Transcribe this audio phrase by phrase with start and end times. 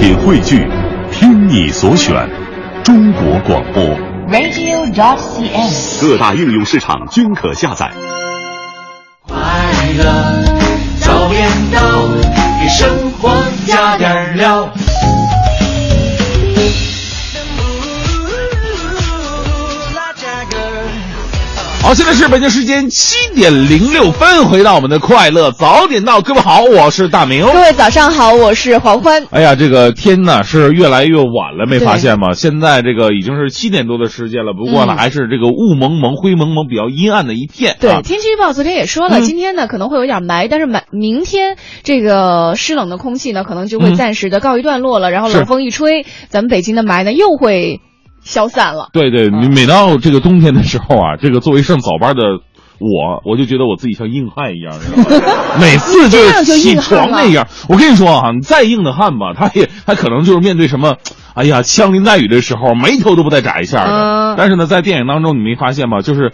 [0.00, 0.66] 品汇聚，
[1.12, 2.26] 听你所选，
[2.82, 3.84] 中国广播。
[4.30, 6.00] radio.dot.cn，。
[6.00, 7.90] 各大应用市场均可下载。
[9.28, 9.36] 快
[9.98, 10.42] 乐
[11.00, 11.82] 早点到，
[12.62, 12.88] 给生
[13.20, 13.30] 活
[13.66, 14.70] 加点料。
[21.82, 27.42] 好，现在是北京时间七点零六分，回到我们的快乐早点到，各位好，我是大明。
[27.42, 29.26] 各位早上好，我是黄欢。
[29.30, 32.34] 哎呀，这个天呐是越来越晚了，没发现吗？
[32.34, 37.76] 现在这个已经是七点多的时间了，不过呢，嗯还是这个雾蒙蒙、灰蒙蒙，比较阴暗的一片。
[37.80, 47.80] 对，啊、天气预报昨天也说了，嗯今天呢可能会有点霾，但是霾明天这个湿冷的空气呢，可能就会嗯暂时的告一段落了，然后冷风一吹，咱们北京的霾呢又会
[48.22, 48.88] 消散了。
[48.92, 52.22] 对对，嗯每到这个冬天的时候啊， 这个作为上早班的
[52.78, 55.02] 我，我就觉得我自己像硬汉一样，你？
[55.60, 57.46] 每次就是起床那样。
[57.68, 60.96] 我跟你说啊，你再硬的汉吧，他也他可能就是面对什么，
[61.34, 63.90] 哎呀，枪林弹雨的时候，眉头都不带眨一下的。
[63.90, 66.00] 嗯但是呢，在电影当中，你没发现吗？
[66.02, 66.32] 就是，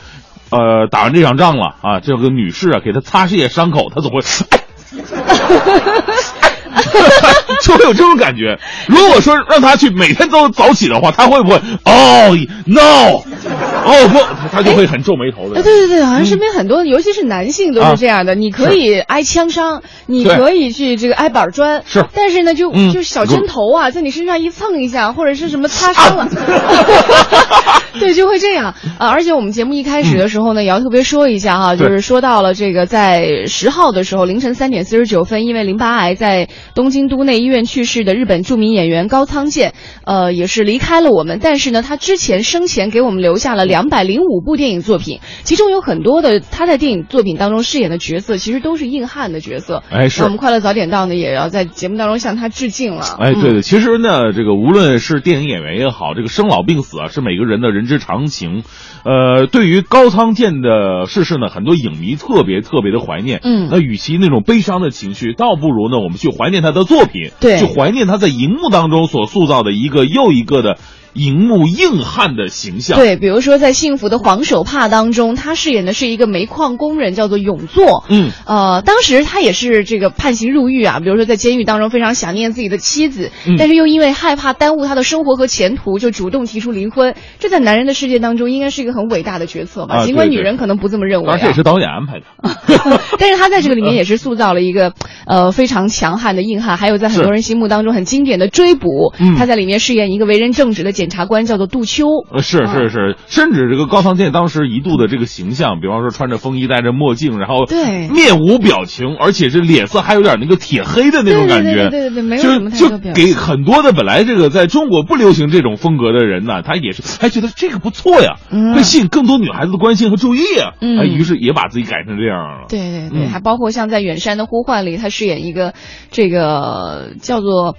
[0.50, 4.20] 呃，打完这场仗了啊，这个女士啊，给他擦拭一下伤口，他总会。
[7.62, 8.58] 就会有这种感觉。
[8.86, 11.56] 如果说让他去每天都早起的话，他会不会？
[11.84, 15.62] 哦，no，哦不，他他就会很皱眉头哎，的。
[15.62, 18.34] 对对对，好像身边很多，尤其是男性都啊是这样的。
[18.34, 26.28] 你可以挨枪伤，你可以去这个挨板砖，是但是呢，就嗯就小针头啊，在你身上一蹭一下，或者是什么擦伤了，啊
[27.98, 29.08] 对，就会这样啊。
[29.08, 41.38] 而且我们节目一开始的时候呢，也要特别说一下哈，就是说到了这个在十号的时候凌晨三点四十九分，因为淋巴癌在东京都内医院去世的日本著名演员高仓健，呃，也是离开了我们。
[41.42, 49.82] 但是呢，他之前生前给我们留下了两百零五部电影作品，其中有很多的他在电影作品当中饰演的角色，其实都是硬汉的角色。
[49.90, 53.04] 哎是那我们快乐早点到呢，也要在节目当中向他致敬了。
[53.18, 58.62] 哎，对嗯的，其实呢，这个无论是电影演员也好，这个生老病死啊，是每个人的人之常情。
[59.04, 63.40] 呃，对于高仓健的逝世呢，很多影迷特别特别的怀念。
[63.42, 67.58] 嗯那与其那种悲伤的情绪，倒不如呢，我们去怀念他的作品，对。
[67.58, 70.78] 去怀念他在荧幕当中所塑造的一个又一个的
[71.16, 72.98] 荧幕硬汉的形象。
[72.98, 78.04] 对，比如说在《幸福的黄手帕》当中，他饰演的是一个煤矿工人，叫做永作。
[78.08, 87.14] 嗯，呃，当时他也是这个判刑入狱啊，比如说在监狱当中非常想念自己的妻子，嗯但是又因为害怕耽误他的生活和前途，就主动提出离婚。
[87.38, 89.96] 这在男人的世界当中应该是一个很伟大的决策吧？
[89.96, 91.32] 啊尽管女人可能不这么认为、啊。
[91.32, 92.26] 当然这也是导演安排的。
[93.18, 94.92] 但是他在这个里面也是塑造了一个
[95.26, 102.06] 呃非常强悍的硬汉，还有在很多人心目当中很经典的追捕，嗯他在里面饰演一个为人正直的检察官，叫做杜秋。
[102.30, 102.72] 呃，是啊。
[102.72, 108.08] 是是，甚至这个高仓健当时一度的这个形象，比方说穿着风衣、戴着墨镜，然后对。
[108.08, 113.24] 面无表情，而且是脸色还有点那个铁黑的那种感觉，对对对对对对没有就什么太就多表情。
[113.24, 118.74] 给很多的本来这个在中国不流行这种风格的人呢，他也是还觉得这个不错呀，嗯。
[118.74, 122.66] 会吸引更多女孩子的关心和注意啊，于是也把自己改成这样了。
[122.68, 123.28] 对对对，嗯。
[123.30, 125.74] 还包括像在《远山的呼唤》里，他饰演一个
[126.10, 127.76] 这个叫做。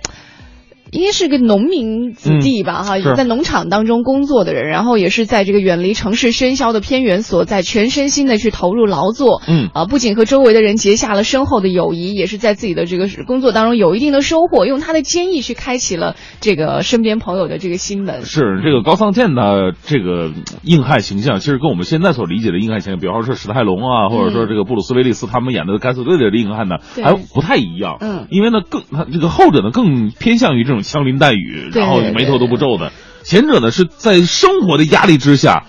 [0.92, 9.42] 应该是个农民子弟吧，哈、嗯在农场当中工作的人，然后也是在这个远离城市喧嚣的偏远所在，全身心的去投入劳作。
[9.47, 18.26] 嗯啊，不仅和周围的人结下了深厚的友谊，也是在自己的这个工作当中有一定的收获，用他的坚毅去开启了这个身边朋友的这个心门。
[18.26, 20.31] 是这个高仓健的这个
[20.64, 27.97] 硬汉形象，其实跟我们现在所理解的硬汉形象，比方说史泰龙啊，或者说这个布鲁斯威利斯他们演的敢死队的硬汉呢，对还不太一样。
[28.00, 32.92] 嗯因为呢更他这个后者呢更偏向于这种枪林弹雨，然后眉头都不皱的；
[33.24, 35.66] 前者呢是在生活的压力之下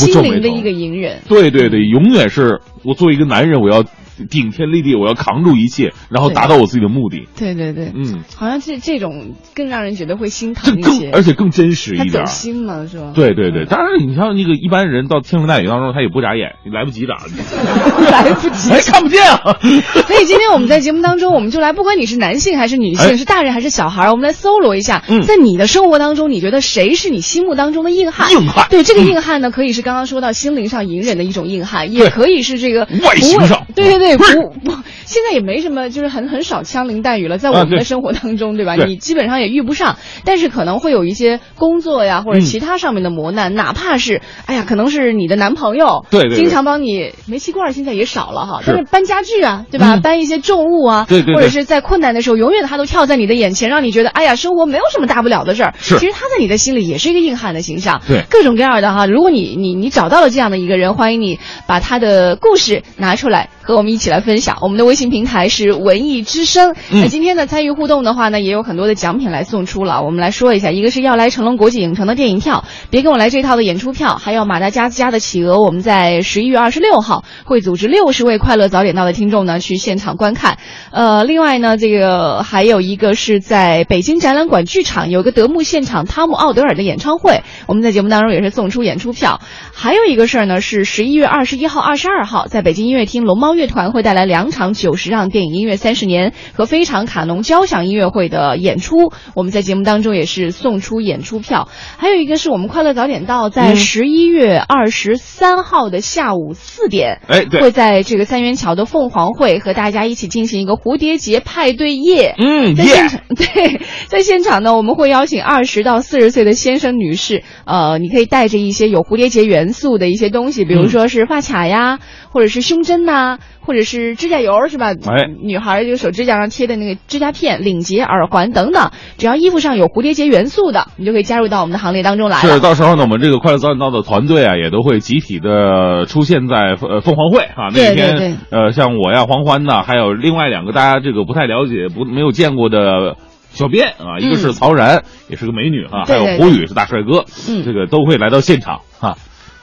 [0.00, 1.20] 不皱眉头心灵的一个隐忍。
[1.28, 3.84] 对对对，永远是我作为一个男人，我要
[4.28, 7.28] 顶天立地，我要扛住一切，然后达到我自己的目的。
[7.36, 12.26] 对对对，嗯，好像这这种更让人觉得会心疼一些，而且更真实一点儿。
[12.26, 13.12] 心嘛，是吧？
[13.14, 17.16] 对对对，当然你像那个一般人到天林弹雨当中，他也不眨眼，你来不及眨，
[18.10, 18.70] 来不及。
[18.70, 19.56] 哎，看不见啊。
[20.06, 28.32] 所以今天我们在节目当中，我们就来，不管你是男性还是女性，哎是大人还是小孩，我们来搜罗一下，嗯在你的生活当中，你觉得谁是你心目当中的硬汉？
[28.32, 34.72] 硬汉对，这个嗯硬汉呢，可以是刚刚说到心灵上隐忍的一种硬汉，也可以是这个外形上对对对对，不不不，
[35.04, 38.74] 现在也没什么，就是很很少枪林弹雨了，在我们的生活当中，对吧？
[38.76, 49.94] 你基本上也遇不上，但是可能会有一些工作呀或者嗯其他上面的磨难，哪怕是哎呀，可能是你的男朋友，对对对经常帮你煤气罐现在也少了哈，是但是搬家具啊，对吧？
[49.96, 55.74] 嗯搬一些重物啊，对对对或者是在困难的时候，永远他都跳在你的眼前，让你觉得哎呀，生活没有什么大不了的事儿。
[55.78, 58.00] 是其实他在你的心里也是一个硬汉的形象。
[58.08, 63.50] 对各种各样的哈，如果你你你找到了这样的一个人，欢迎你把他的故事拿出来。
[63.62, 64.58] 和我们一起来分享。
[64.62, 66.74] 我们的微信平台是文艺之声。
[66.90, 70.02] 嗯那今天呢，参与互动的话呢，也有很多的奖品来送出了。
[70.02, 80.58] 我们来说一下，一个是要来成龙国际影城的电影票，别跟我来这套的演出票，还有马达加斯加的企鹅，我们在十一月二十六号会组织六十位快乐早点到的听众呢去现场观看。
[80.90, 89.40] 呃，另外呢，这个还有一个是在北京展览馆剧场有个德牧现场汤姆奥德尔的演唱会，我们在节目当中也是送出演出票。
[89.74, 101.68] 还有一个事儿呢，是十一月二十一号、二十二号，在北京音乐厅龙猫乐团会带来两场九十让电影音乐三十年和非常卡农交响音乐会的演出，我们在节目当中也是送出演出票。
[101.96, 112.34] 还有一个是我们快乐早点到，在嗯十一月二十三号的下午四点，哎，对，会在这个三元桥的凤凰会和大家一起进行一个蝴蝶结派对夜。
[112.38, 121.98] 嗯，耶，在现场， 对，在现场呢，我们会邀请二十到四十岁的先生、女士，呃，你可以带着一些有蝴蝶结元素的一些东西，比如说是发卡呀，
[122.30, 123.38] 或者是胸针呐、
[123.70, 124.88] 或者是指甲油，是吧？
[124.88, 125.30] 哎。
[125.40, 138.16] 女孩儿就手指甲上贴的那个指甲片、领结、耳环等等，只要衣服上有蝴蝶结元素的，你就可以加入到我们的行列当中来是，到时候呢，我们这个快乐早点到的团队啊，也都会集体的出现在呃凤凰会啊那对对天。
[138.16, 143.14] 对呃，像我呀、黄欢呐，还有另外两个大家这个不太了解、不没有见过的
[143.52, 147.62] 小编啊，一个是曹然，也是个美女啊，还有胡宇是大帅哥，嗯。
[147.64, 149.16] 这个都会来到现场啊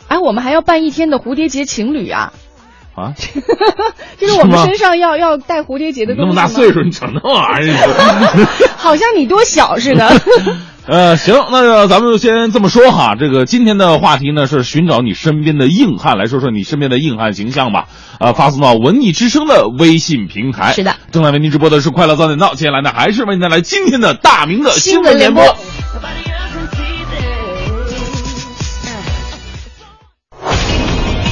[0.08, 2.32] 哎，我们还要办一天的蝴蝶结情侣啊，
[2.98, 3.14] 啊！
[4.18, 8.48] 就是我们身上要要带蝴蝶结的那东西吗么大岁数，你整那玩意儿？
[8.76, 10.10] 好像你多小似的。
[10.88, 13.16] 呃，行，那就咱们就先这么说哈。
[13.20, 17.88] 这个今天的话题呢是寻找你身边的硬汉，来说说你身边的硬汉形象吧。
[18.20, 20.72] 呃，发送到文艺之声的微信平台。
[20.74, 25.44] 是的，正在为您直播的是快乐早点到，接下来呢还是为您带来今天的大明的新闻联播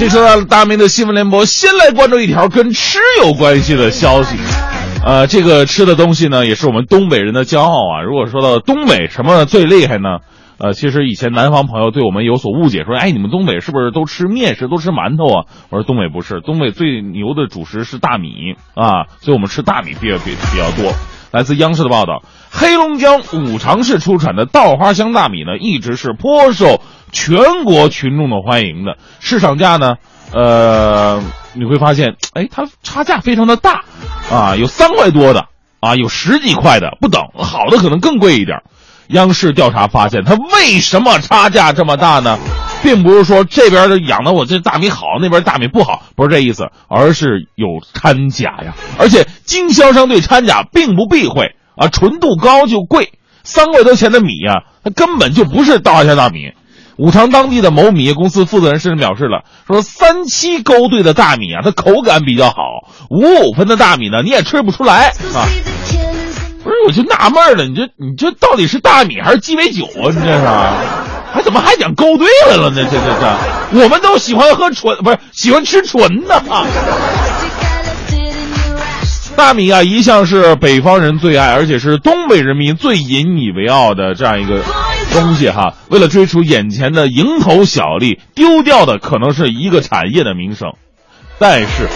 [0.00, 4.34] 好，这时候大明的新闻联播，先来关注一条跟吃有关系的消息。
[5.04, 8.00] 呃，这个吃的东西呢，也是我们东北人的骄傲啊。
[8.02, 10.20] 如果说到东北什么最厉害呢？
[10.56, 15.44] 呃，其实以前南方朋友对我们有所误解，说，哎，你们东北是不是都吃面食，都吃馒头啊？
[15.68, 20.94] 我说东北不是，东北最牛的主食是大米啊，所以我们吃大米比较比比较多。
[21.30, 26.82] 来自央视的报道，黑龙江五常市出产的稻花香大米呢，一直是颇受
[27.12, 28.96] 全国群众的欢迎的。
[29.18, 29.96] 市场价呢，
[30.32, 31.22] 呃，
[31.54, 33.84] 你会发现，哎，它差价非常的大，
[34.30, 35.46] 啊，有三块多的，
[35.80, 38.62] 啊，有十几块的，不等，好的可能更贵一点。
[39.08, 42.38] 央视调查发现，它为什么差价这么大呢？
[42.82, 48.74] 并不是说这边的养的我这大米好，那边大米不好，不是这意思，而是有掺假呀。
[48.98, 53.12] 而且经销商对掺假并不避讳啊，纯度高就贵，
[53.42, 56.52] 三块多钱的米呀、它根本就不是稻花香大米。
[57.00, 62.56] 五常当地的某米业公司负责人甚至表示了，说三七勾兑的大米啊，它口感比较好，
[63.08, 65.48] 五五分的大米呢，你也吃不出来啊。
[66.62, 70.12] 不是，我就纳闷了，你这你这到底是大米还是鸡尾酒啊？
[70.12, 70.46] 你这是，
[71.32, 72.84] 还怎么还讲勾兑来了呢？
[72.90, 76.66] 这这这，我们都喜欢喝纯，不是喜欢吃纯的啊。
[79.40, 84.62] 大米啊，一向是北方人最爱，而且是东北人民最引以为傲的这样一个
[85.14, 85.72] 东西哈。
[85.88, 90.74] 为了追逐眼前的蝇头小利，丢掉的可能是一个产业的名声。
[91.38, 91.88] 但是，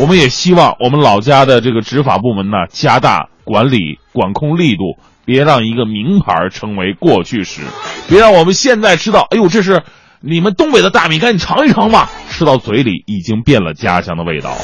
[0.00, 7.60] 我们也希望我们老家的这个执法部门呢，加大管理管控力度，别让一个名牌成为过去式，
[8.08, 9.84] 别让我们现在吃到，哎呦，这是
[10.20, 14.58] 你们东北的大米，赶紧尝一尝吧，吃到嘴里已经变了家乡的味道了。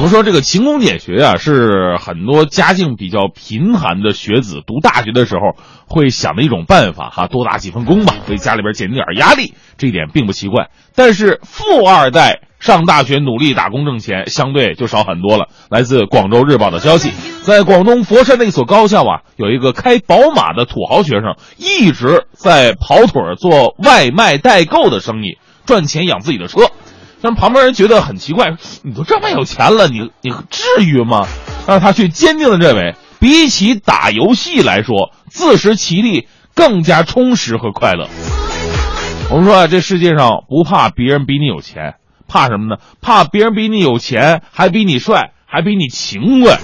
[0.00, 10.70] 我们说这个勤工俭学啊，是很多家境比较贫寒的学子读大学的时候会想的一种办法哈，多打几份工吧，为家里边减轻点压力，这一点并不奇怪。
[10.94, 15.48] 但是富二代上大学努力打工挣钱，相对就少很多了。
[15.68, 26.70] 来自广州日报的消息，在广东佛山的一所高校啊，有一个开宝马的土豪学生，一直在跑腿做外卖代购的生意，赚钱养自己的车。
[27.22, 31.26] 但旁边人觉得很奇怪，你都这么有钱了，你你至于吗？
[31.66, 38.08] 但是他却坚定的认为，比起打游戏来说，自食其力更加充实和快乐。
[39.30, 41.94] 我们说啊，这世界上不怕别人比你有钱，
[42.26, 42.80] 怕什么呢？
[43.00, 46.58] 怕别人比你有钱，还比你帅，还比你勤快，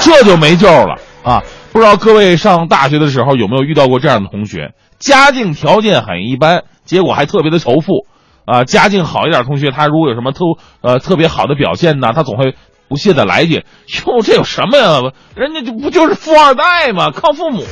[0.00, 1.42] 这就没救了啊！
[1.72, 4.72] 不知道各位上大学的时候有没有遇到过这样的同学？
[4.98, 8.06] 家境条件很一般，结果还特别的仇富，
[8.46, 10.44] 啊，家境好一点同学，他如果有什么特
[10.80, 12.54] 呃特别好的表现呢，他总会
[12.88, 13.64] 不屑的来一句
[14.06, 15.00] ：“哟，这有什么呀？
[15.34, 17.10] 人家就不就是富二代吗？
[17.10, 17.64] 靠父母。”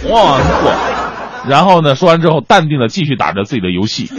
[1.48, 4.10] 然后呢，说完之后，淡定的继续打着自己的游戏。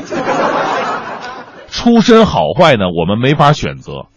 [1.69, 4.07] 出身好坏呢，我们没法选择。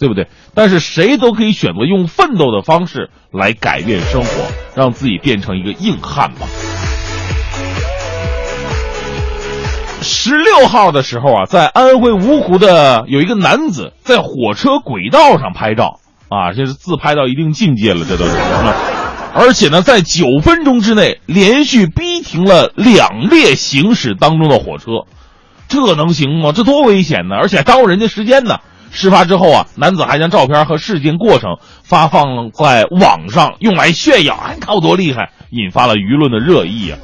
[0.00, 0.28] 对不对？
[0.54, 4.28] 但是谁都可以选择用奋斗的方式来改变生活，
[4.76, 6.46] 让自己变成一个硬汉吧。
[10.08, 18.32] 十六号的时候啊，在安徽芜湖的有一个男子在火车轨道上拍照啊，这是自拍到一定境界了，这都是。
[19.34, 25.06] 而且呢，在九分钟之内连续逼停了两列行驶当中的火车，
[25.68, 26.52] 这能行吗？
[26.52, 27.36] 这多危险呢！
[27.36, 28.56] 而且耽误人家时间呢。
[28.90, 36.98] 事发之后啊，男子还将照片和事件过程发放在网上，用来炫耀，哎，看我多厉害，引发了舆论的热议啊。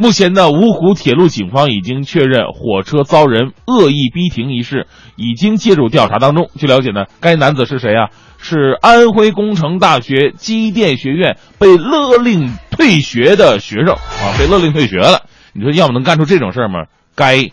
[0.00, 6.48] 目前呢，芜湖铁路警方已经确认火车遭人恶意逼停一事，已经介入调查当中。
[6.56, 8.08] 据了解呢，该男子是谁啊？
[8.38, 15.26] 是安徽工程大学机电学院被勒令退学的学生啊，被勒令退学了。
[15.52, 16.84] 你说要么能干出这种事儿吗？
[17.14, 17.50] 该。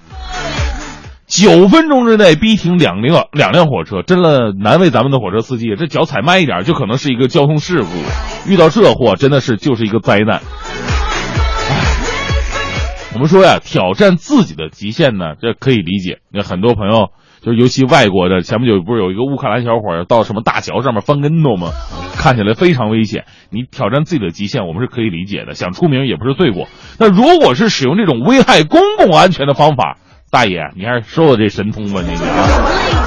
[1.28, 5.76] 九分钟之内逼停两辆两辆火车，真的难为咱们的火车司机。
[5.78, 8.50] 这脚踩慢一点，就可能是一个交通事故。
[8.50, 10.42] 遇到这货，真的是就是一个灾难。
[13.18, 16.20] 我们说呀，挑战自己的极限呢，这可以理解。
[16.32, 17.08] 那很多朋友，
[17.42, 21.72] 就尤其外国的，前不久不是有一个乌克兰小伙到什么大桥上面翻跟头吗？
[22.16, 23.26] 看起来非常危险。
[23.50, 25.56] 你挑战自己的极限，我们是可以理解的。
[25.56, 26.68] 想出名也不是罪过。
[27.00, 29.98] 那如果是使用这种危害公共安全的方法，
[30.30, 33.07] 大爷，你还是收了这神通吧，你啊！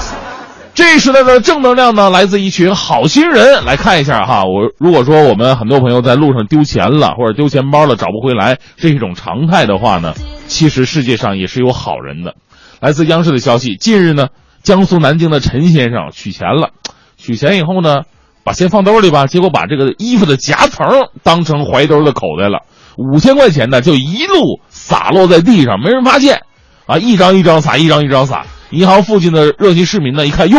[0.80, 3.66] 这时代的正能量呢，来自一群好心人。
[3.66, 10.14] 来看一下哈，我如果说我们很多朋友在路上丢钱了，或者丢钱包了找不回来，这是一种常态的话呢，
[10.46, 12.34] 其实世界上也是有好人的。
[12.80, 14.28] 来自央视的消息，近日呢，
[14.62, 16.70] 江苏南京的陈先生取钱了，
[17.18, 18.04] 取钱以后呢，
[18.42, 20.88] 把钱放兜里吧，结果把这个衣服的夹层
[21.22, 22.60] 当成怀兜的口袋了，
[22.96, 26.40] 五千块钱呢就一路洒落在地上，没人发现。
[26.86, 28.46] 啊，一张一张撒，一张一张撒。
[28.70, 30.58] 银行附近的热心市民呢，一看，哟，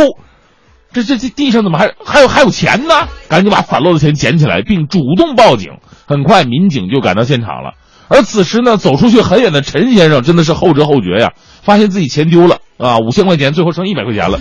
[0.94, 3.08] 这这这地上怎么还还有还有钱呢？
[3.30, 5.72] 赶紧把散落的钱捡起来，并主动报警。
[6.06, 7.72] 很快，民警就赶到现场了。
[8.10, 11.32] 而此时呢，走出去很远的陈先生真的是后知后觉呀，
[11.64, 14.38] 发现自己钱丢了啊，五千块钱最后剩一百块钱了。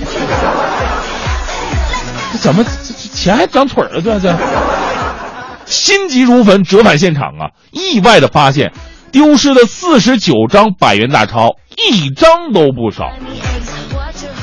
[2.32, 4.02] 这怎么这钱还长腿了？
[4.02, 4.36] 这这，
[5.66, 8.72] 心急如焚，折返现场啊，意外的发现。
[9.12, 11.56] 丢失的四十九张百元大钞，
[11.88, 13.12] 一张都不少。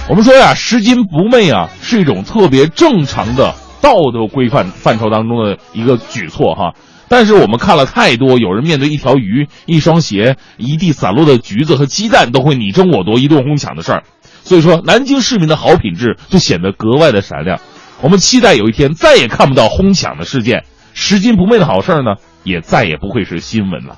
[0.09, 6.73] 我们说呀，拾金不昧啊，是一种特别正常的道德规范范畴当中的一个举措哈。
[7.09, 14.03] 但是我们看了太多，有人面对一条鱼、一双鞋、一地散落的橘子和鸡蛋，都会你争我夺、一顿哄抢的事儿。
[14.43, 17.59] 所以说，南京市民的好品质就显得格外的闪亮。
[18.01, 23.97] 我们期待有一天再也看不到哄抢的事件，拾金不昧的好事儿呢，也再也不会是新闻了。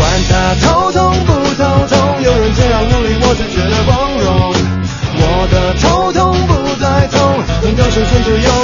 [0.00, 4.54] 管他头痛不头痛有人这样努力我只觉得光荣
[5.20, 7.20] 我的头痛不再痛
[7.60, 8.59] 能够生存就有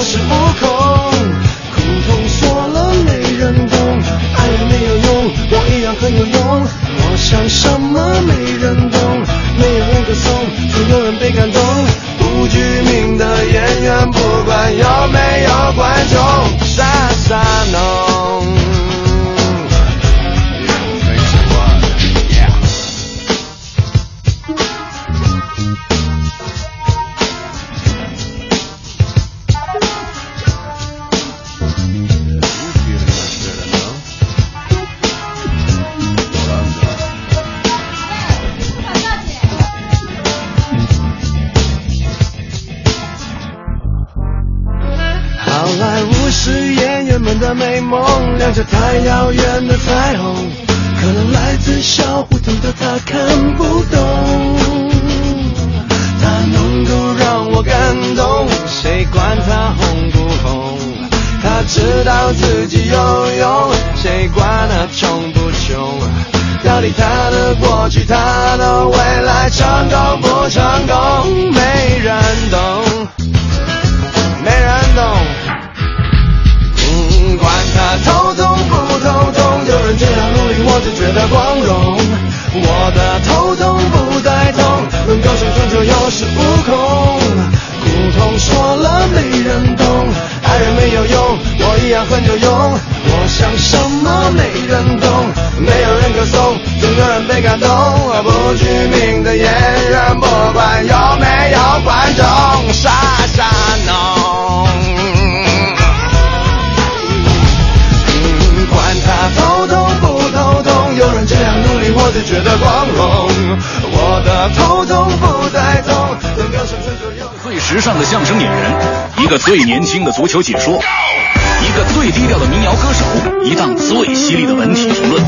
[119.46, 123.04] 最年轻的足球解说，一个最低调的民谣歌手，
[123.44, 125.22] 一档最犀利的文体评论。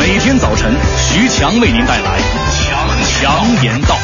[0.00, 2.18] 每天早晨，徐强为您带来
[2.50, 3.96] 强强言道。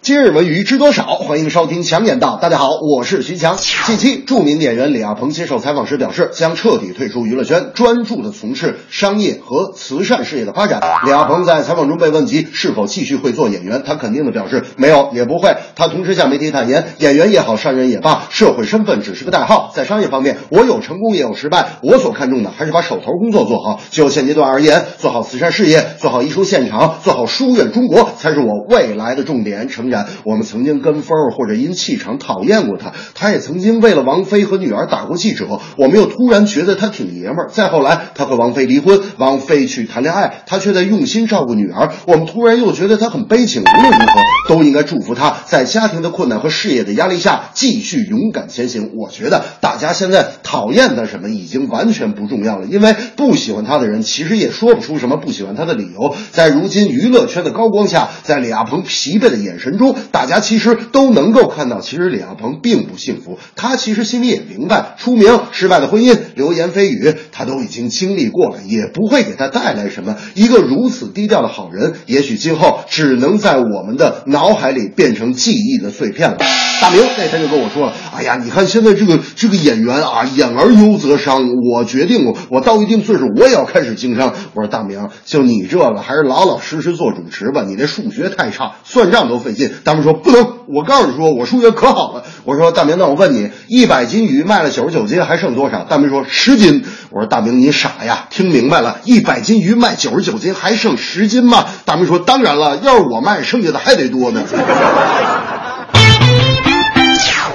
[0.00, 1.03] 今日文娱知多少？
[1.26, 2.36] 欢迎收听强言道。
[2.36, 3.56] 大家好，我是徐强。
[3.86, 10.82] 近期，著名演员李亚鹏接受采访时表示，将彻底退出娱乐圈，专注的从事商业和慈善事业的发展。
[11.06, 15.56] 李亚鹏在采访中被问及是否继续会做演员，他肯定的表示没有，也不会。
[15.76, 19.72] 他同时向媒体坦言，演员也好，商人也罢，社会身份只是个代号。
[19.74, 23.80] 在商业方面，我有成功也有失败，我所看重的还是把手头工作做好。
[23.90, 29.70] 就现阶段而言，做好慈善事业，做好艺术现场，做好书院中国，才是我未来的重点。
[29.70, 37.48] 诚然，我们曾经跟风或者因气场讨厌过他，他也曾经为了王菲和女儿打过记者，我们又突然觉得他挺爷们儿。
[37.50, 43.62] 再后来，他和王菲离婚，王菲去谈恋爱，他却在用心照顾女儿，我们突然又觉得他很悲情。
[43.62, 48.90] 无论如何，都应该祝福他在家庭的困难和事业的压力下继续勇敢前行。
[48.94, 56.14] 我觉得大家现在讨厌他什么已经完全不重要了，因为不喜欢他的人其实也说不出什么不喜欢他的理由。
[56.30, 63.38] 在如今娱乐圈的高光下，在李亚鹏疲惫的眼神中，大家其实都都能够看到，其实李亚鹏并不幸福。
[63.56, 70.16] 他其实心里也明白，出名、失败的婚姻、流言蜚语，他都已经经历过了，也不会给他带来什么。
[70.32, 76.38] 一个如此低调的好人，也许今后只能在我们的脑海里变成记忆的碎片了。
[76.80, 81.42] 大明那天就跟我说了：“哎呀，你看现在这个这个演员啊，演而优则商。
[81.72, 87.64] 我决定，我我到一定岁数，我也要开始经商。”我说：“大明，就你这个，还是老老实实做主持吧。
[87.66, 98.26] 你这数学太差，算账都费劲。”大明说：“不能，我告诉你说，我数学可好了。”我说：“大明，那我问你，一百斤鱼卖了九十九斤，还剩多少？”大明说：“十斤。”我说：“大明，你傻呀？
[98.28, 104.42] 听明白了，一百斤鱼卖九十九斤，还剩十斤吗？”大明说：“当然了，要是我卖，剩下的还得多呢。”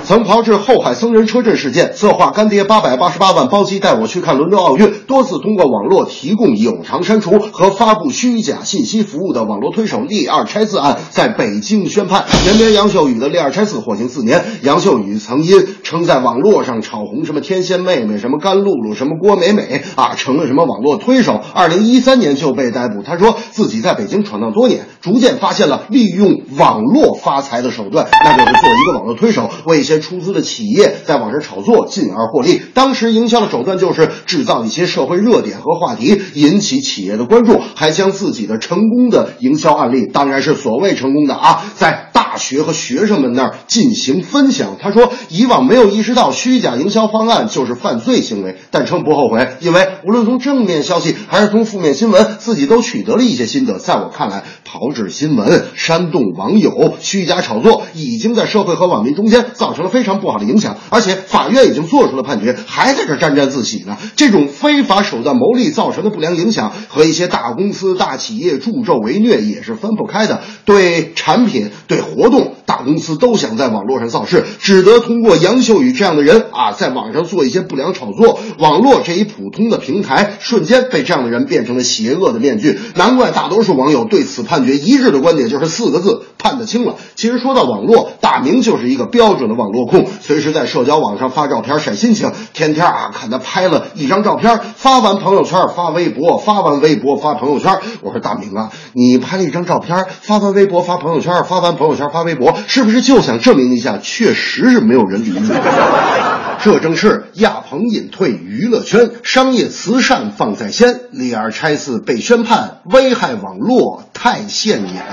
[0.10, 12.26] 曾炮制后海僧人车震事件，策划干爹八百八十八万包机带我去看伦敦奥运，多次通过网络提供有偿删除和发布虚假信息服务的网络推手利二拆四案在北京宣判。
[12.48, 14.44] 原编杨秀宇的利二拆四获刑四年。
[14.64, 23.04] 杨秀宇曾因称在网络上炒红什么天仙妹妹、什么甘露露、什么郭美美啊，成了什么网络推手，二零一三年就被逮捕。
[23.04, 32.62] 他说自己在北京闯荡多年，逐渐发现了利用网络发财的手段，那就是做一个网络推手，为一些出资的企业在网上炒作，进而获利。
[32.74, 44.78] 当时营销的手段就是制造一些社会热点和话题，引起企业的关注，还将自己的成功的营销案例，当然是所谓成功的啊，在大学和学生们那儿进行分享。
[44.80, 53.80] 他说，以往没有意识到虚假营销方案就是犯罪行为，但称不后悔，因为无论从正面消息还是从负面新闻，自己都取得了一些心得。
[53.80, 63.98] 在我看来，炮制新闻、煽动网友、虚假炒作，已经在社会和网民中间造成了非常不好的影响，而且法院已经做出了判决，还在这沾沾自喜呢。
[64.16, 70.42] 这种非法手段谋利造成的不良影响，和一些大公司、大企业助纣为虐也是分不开的。
[70.66, 78.40] 对产品、对活动，大公司都想在网络上造势，只得通过杨秀宇这样的人啊，在网上做一些不良炒作。
[78.58, 82.80] 网络这一普通的平台，瞬间被这样的人变成了邪恶的面具。
[82.96, 86.96] 难怪大多数网友对此判决一致的观点就是四个字：判得轻了。
[87.16, 97.80] 其实说到网络，大明就是一个标准的网络控，随时在社交网上发照片晒心情，天天啊看他拍了一张照片，发完朋友圈发微博，发完微博发朋友圈。
[98.02, 105.50] 我说大明啊，你拍了一张照片，发完微博发朋友圈，发完朋友圈发微博，是不是就想证明一下，确实是没有人理你？
[106.62, 115.06] 这正是亚鹏隐退娱乐圈，商业慈善放在先，李二拆四被宣判，危害网络太现眼。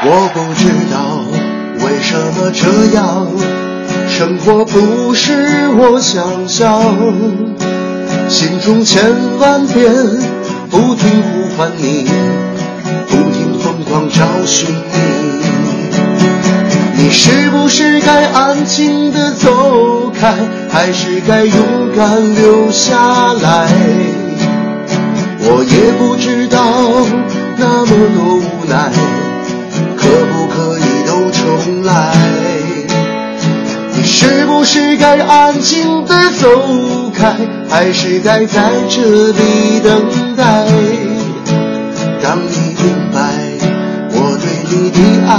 [0.00, 1.37] 我不知道
[1.88, 3.26] 为什么这样，
[4.08, 6.82] 生活不是我想象，
[8.28, 9.02] 心中千
[9.38, 9.90] 万遍
[10.70, 12.06] 不停呼唤你，
[13.06, 14.98] 不停疯狂找寻你。
[16.98, 20.34] 你是不是该安静的走开，
[20.68, 21.56] 还是该勇
[21.96, 23.66] 敢留下来？
[25.40, 26.60] 我也不知道
[27.56, 28.92] 那么多无奈，
[31.88, 32.14] 来？
[33.94, 37.34] 你是不是该安静的走开，
[37.68, 40.66] 还是该在这里等待？
[42.22, 43.18] 当你明白
[44.10, 45.32] 我对你的爱，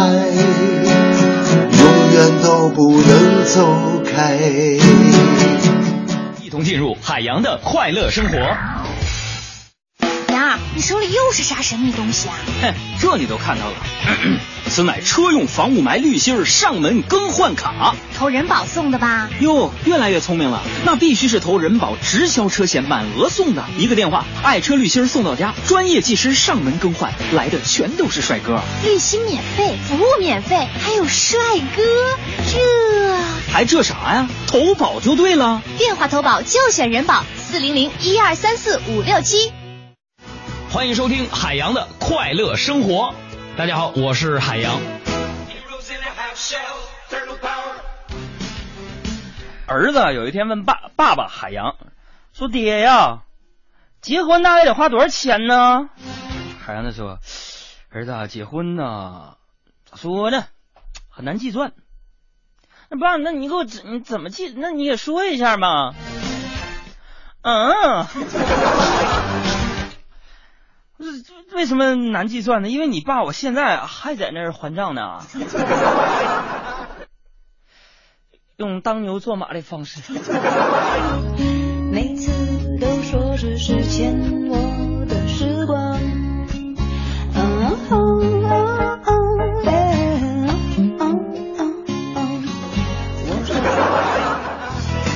[1.78, 1.82] 永
[2.14, 3.10] 远都不能
[3.46, 3.58] 走
[4.04, 4.38] 开。
[6.42, 8.38] 一同进入海洋的快乐生活。
[10.76, 12.36] 你手里又是啥神秘东西啊？
[12.62, 13.76] 哼，这你都看到了，
[14.70, 17.96] 此乃车用防雾霾滤芯儿上门更换卡。
[18.18, 19.30] 投人保送的吧？
[19.40, 31.40] 哟，越来越聪明了，那必须是投人保直销车险满额送的，一个电话，爱车滤芯送到家，专业技师上门更换，来的全都是帅哥，滤芯免费，服务免费，还有帅
[31.76, 31.84] 哥，
[32.52, 33.18] 这
[33.52, 34.30] 还这啥呀？
[34.48, 35.62] 投保就对了。
[35.78, 39.52] 电话投保就选人保，四零零一二三四五六七。
[40.72, 43.16] 欢迎收听海洋的快乐生活。
[43.58, 44.80] 大家好，我是海洋。
[49.66, 51.76] 儿子有一天问爸爸爸海洋
[52.34, 53.24] 说：“爹呀，
[54.00, 55.90] 结婚大概得花多少钱呢？”
[56.64, 57.18] 海洋他说
[57.90, 59.38] ：“儿子，结婚呢，
[59.90, 60.46] 咋说呢？
[61.10, 61.74] 很难计算。
[62.90, 64.54] 那爸，那你给我你怎么计？
[64.56, 65.96] 那你也说一下嘛。”
[67.42, 68.06] 嗯。
[71.54, 72.70] 为什么难计算呢？
[72.70, 75.20] 因为你爸我现在还在那儿还账呢，
[78.58, 80.02] 用当牛做马的方式。
[81.92, 82.32] 每次
[82.80, 84.14] 都说只是欠
[84.50, 86.00] 我的时光。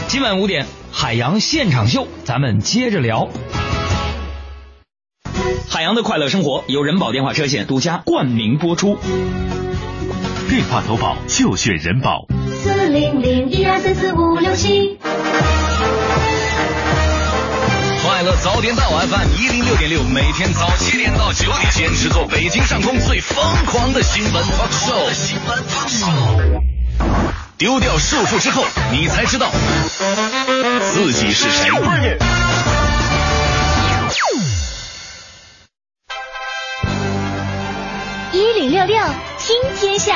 [0.07, 3.29] 今晚五点，海洋现场秀，咱们接着聊。
[5.69, 8.97] 海洋的快乐生活由人保电话车险独家冠名播出，
[10.49, 12.27] 电话投保就选人保。
[12.63, 14.99] 四零零一二三四五六七。
[18.05, 25.11] 快乐早点到 FM 一零六点六，每天早七点到九点，坚持做北京上空最疯狂的新闻 talk show。
[25.13, 26.61] 新闻 talk show。
[27.57, 29.49] 丢掉束缚之后，你才知道
[30.93, 31.69] 自己是谁。
[38.63, 38.95] 零六六
[39.37, 40.15] 听天下。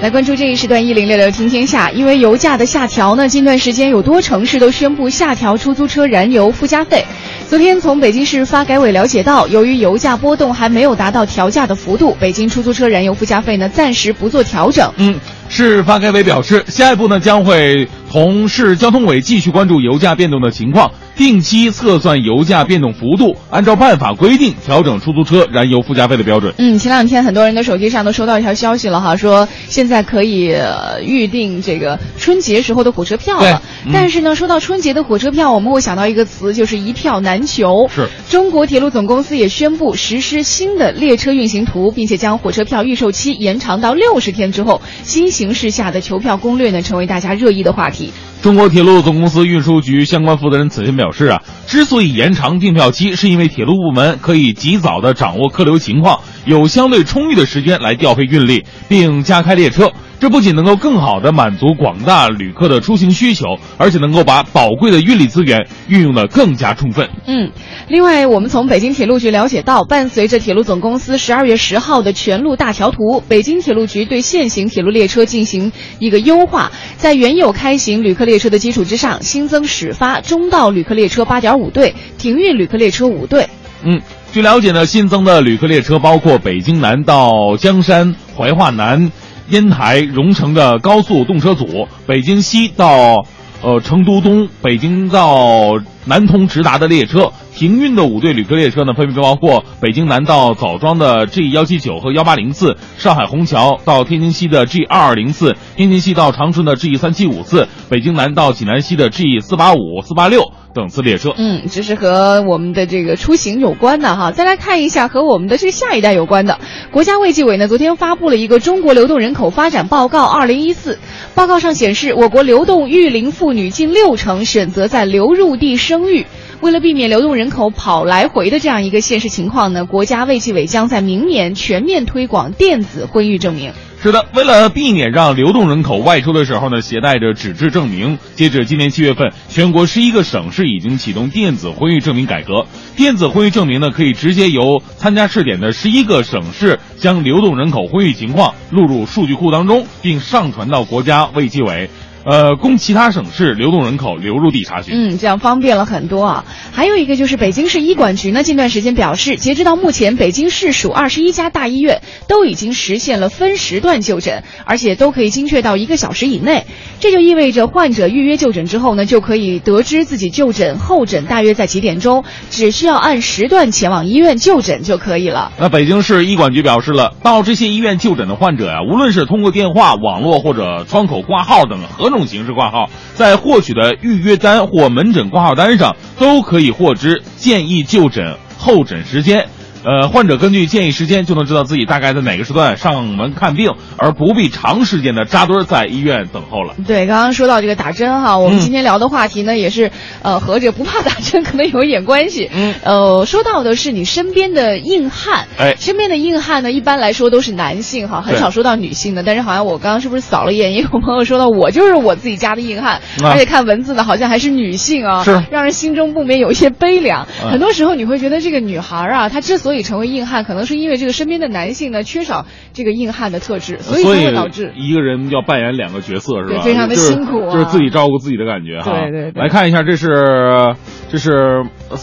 [0.00, 7.04] 来关注这一时段一零六六听天下，因为油价的下调呢，近段时间有多城市都宣布下调出租车燃油附加费。
[7.48, 14.92] 昨天从北京市发改委了解到，由于油价波动还没有达到调价的幅度，北京出租车燃油附加费呢暂时不做调整。
[14.96, 15.14] 嗯，
[15.48, 26.52] 市发改委表示，下一步呢将会同市交通委继续关注油价变动的情况，定期测算油价变动幅度，按照办法规定调整出租车燃油附加费的标准。
[26.58, 33.62] 嗯，前两天很多人的手机上都收到一条消息了哈，说现在可以、呃预定这个春节时候的火车票了。
[33.84, 37.88] 嗯但是呢，说到春节的火车票，我们会想到一个词，就是一票难求。
[37.88, 48.12] 是中国铁路总公司也宣布实施新的列车运行图，并且将火车票预售期延长到六十天之后，新形势下的求票攻略呢，成为大家热议的话题。
[48.42, 59.90] 中国铁路总公司运输局相关负责人此前表示啊，之所以延长订票期，是因为铁路部门可以及早的掌握客流情况，有相对充裕的时间来调配运力，并加开列车。
[60.18, 63.44] 这不仅能够更好的满足广大旅客的出行需求，
[63.76, 67.08] 而且能够把宝贵的运力资源运用得更加充分。
[67.26, 67.50] 嗯，
[67.88, 83.46] 另外，我们从北京铁路局了解到，伴随着铁路总公司十二月十号的全路大调图，北京铁路局对现行铁路列车进行一个优化，在原有开行旅客列车的基础之上，新增始发、中到旅客列车八点五对，停运旅客列车五对。
[83.82, 84.00] 嗯，
[84.32, 89.12] 据了解呢，新增的旅客列车包括北京南到江山、怀化南、
[89.48, 93.24] 烟台、荣成的高速动车组，北京西到
[93.62, 95.72] 呃成都东、北京到
[96.04, 97.32] 南通直达的列车。
[97.56, 111.32] 停运的五对旅客列车呢，分别包括北京南到枣庄的 G 幺七九和幺八零次，上海虹桥到天津西的 G 二二零次，天津西到长春的 G 三七五次，北京南到济南西的 G 四八五、四八六等次列车。
[111.38, 114.32] 嗯，这是和我们的这个出行有关的哈。
[114.32, 116.58] 再来看一下和我们的这个下一代有关的。
[116.90, 120.96] 国家卫计委呢，昨天发布了一个《中国流动人口发展报告（二零一四）》。
[121.34, 126.26] 报告上显示，我国流动育龄妇女近六成选择在流入地生育。
[126.62, 133.72] 为了避免流动人口跑来回的这样一个现实情况呢，国家卫计委将在明年全面推广电子婚育证明。
[134.02, 142.66] 是的，为了避免让流动人口外出的时候呢携带着纸质证明，截止今年七月份，全国十一个省市已经启动电子婚育证明改革。
[142.96, 151.90] 电子婚育证明呢，可以直接由参加试点的十一个省市将流动人口婚育情况录入数据库当中，并上传到国家卫计委。
[152.26, 154.92] 呃，供其他省市流动人口流入地查询。
[154.96, 156.44] 嗯，这样方便了很多啊。
[156.72, 166.66] 还有一个就是北京市医管局呢，近段时间表示，截止到目前，北京市属二十一家大医院都已经实现了分时段就诊，而且都可以精确到一个小时以内。
[166.98, 175.52] 这就意味着患者预约就诊之后呢，就可以得知自己就诊候诊大约在几点钟，只需要按时段前往医院就诊就可以了。
[175.60, 189.46] 那北京市医管局表示了，到这些医院就诊的患者呀、无论是通过电话、网络或者窗口挂号等何种种形式挂号，在获取的预约单或门诊挂号单上，都可以获知建议就诊候诊时间。
[189.86, 196.74] 呃，患者根据建议时间就能知道自己大概在哪个时段上门看病，而不必长时间的扎堆儿在医院等候了。
[196.88, 202.50] 对，刚刚说到这个打针哈，我们嗯今天聊的话题呢，也是呃和这不怕打针可能有一点关系。
[202.52, 209.22] 嗯，呃，说到的是你身边的硬汉，哎身边的硬汉呢，一般来说都是男性哈，很少说到女性的。
[209.22, 217.28] 但是好像我刚刚是不是扫了一眼，也有朋友说到我就是我自己家的硬汉，嗯而且看文字呢，好像还是女性啊，是让人心中不免有一些悲凉。
[217.44, 224.72] 嗯很多时候你会觉得这个女孩啊，她之所以成为硬汉，可能是因为这个身边的男性呢缺少这个硬汉的特质，所以才会导致。
[224.76, 226.62] 一个人要扮演两个角色是吧？
[226.62, 228.92] 对非常的就是辛苦啊就是自己照顾自己的感觉哈。
[228.92, 230.76] 对对对来看一下，这是
[231.10, 231.98] 这是呃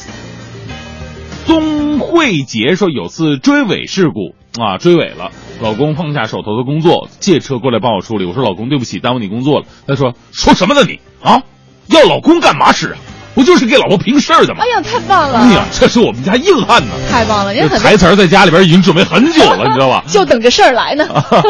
[1.45, 5.31] 宗慧杰说有次追尾事故啊，追尾了，
[5.61, 8.25] 老公放下手头的工作，借车过来帮我处理。
[8.25, 9.65] 我说老公对不起，耽误你工作了。
[9.87, 11.43] 他说说什么呢你啊？
[11.89, 12.97] 要老公干嘛使啊？
[13.33, 14.67] 不就是给老婆平事儿的吗哎？
[14.67, 15.39] 呀，太棒了！
[15.39, 16.93] 哎呀，这是我们家硬汉呢。
[17.09, 17.53] 太棒了！
[17.53, 20.03] 人这台词儿在家里边已经准备很久了， 你知道吧？
[20.07, 21.07] 就等着事儿来呢。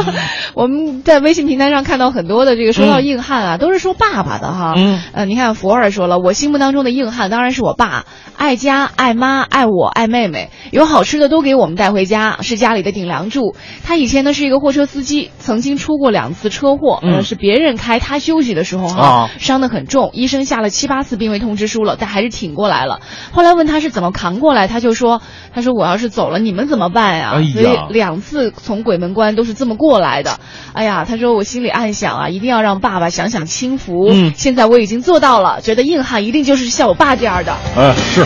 [0.56, 4.74] 我们在微信平台上看到很多的这个说到硬汉啊，都是说爸爸的哈。
[4.78, 8.06] 嗯呃，你看福儿说了，我心目当中的硬汉当然是我爸，
[8.38, 13.56] 爱家、爱妈、爱我、爱妹妹，有好吃的都给我们带回家，是家里的顶梁柱。
[13.84, 23.00] 他以前呢是一个货车司机，曾经出过两次车祸，嗯呃，是别人开，他休息的时候哈，啊伤得很重，医生下了七八次病危通知书了，但还是挺过来了。
[23.32, 25.22] 后来问他是怎么扛过来，他就说，
[25.56, 27.32] 他说我要是走了，你们怎么办呀？
[27.36, 30.40] 哎呀所以两次从鬼门关都是这么过来的。
[30.74, 34.10] 哎呀，他说我心里暗想啊，一定要让爸爸享享清福。
[34.12, 37.56] 嗯现在我已经做到了，觉得硬汉一定就是像我爸这样的。
[37.78, 38.26] 嗯，是，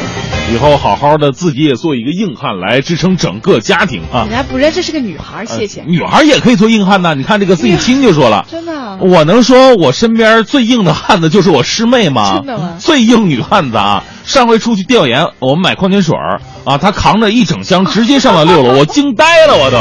[0.50, 5.82] 以后好好的自己也做一个硬汉来支撑整个家庭啊你还不认这是个女孩，谢谢。
[5.82, 7.14] 呃女孩也可以做硬汉呐。
[7.14, 12.38] 你看这个自己亲就说了，真的啊我能说我身边最硬的汉子就是我师妹吗？
[12.38, 14.04] 真的吗最硬女汉子啊！
[14.24, 19.78] 上回出去调研，我们买矿泉水儿啊，她扛着一整箱直接上了六楼，我惊呆了，我都。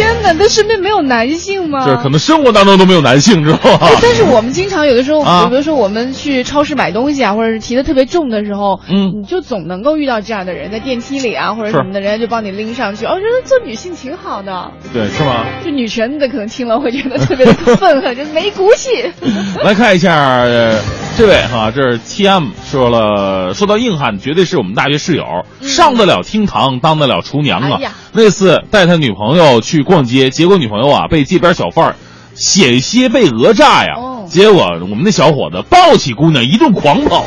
[0.00, 1.84] 天哪，他身边没有男性吗？
[1.84, 3.78] 就是可能生活当中都没有男性，知道吧？
[3.86, 13.04] 哎但是我们经常有的时候，啊比如说我们去超市买东西啊，或者是提的特别重的时候，嗯你就总能够遇到这样的人，在电梯里啊或者什么的，人家就帮你拎上去。
[13.04, 15.44] 哦，觉得做女性挺好的，对，是吗？
[15.64, 18.88] 就女权的可能听了会觉得特别的愤恨， 就没骨气。
[19.62, 20.78] 来看一下、呃
[21.18, 25.24] 这位哈，这是 T M 说了，说到硬汉，绝对是我们大学室友，
[25.60, 27.78] 上得了厅堂，当得了厨娘啊。
[28.12, 31.96] 那次带他女朋友去逛街，结果女朋友啊被街边小贩儿
[32.34, 33.94] 险些被讹诈呀。
[33.96, 37.26] 哦结果我们那小伙子抱起姑娘一顿狂跑。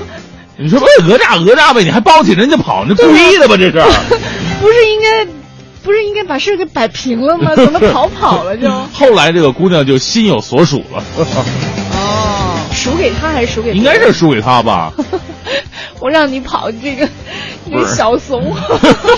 [0.58, 3.56] 你说被讹诈讹诈呗，你还抱起人家跑，那故意的吧？
[3.56, 3.72] 这是。
[4.60, 5.24] 不是应该，
[5.82, 7.52] 不是应该把事儿给摆平了吗？
[7.56, 8.70] 怎么 逃跑了就？
[8.92, 11.02] 后来这个姑娘就心有所属了，
[11.92, 13.72] 哦，输给他还是输给？
[13.72, 14.92] 应该是输给他吧。
[16.00, 17.08] 我让你跑，这个
[17.64, 18.54] 你小怂。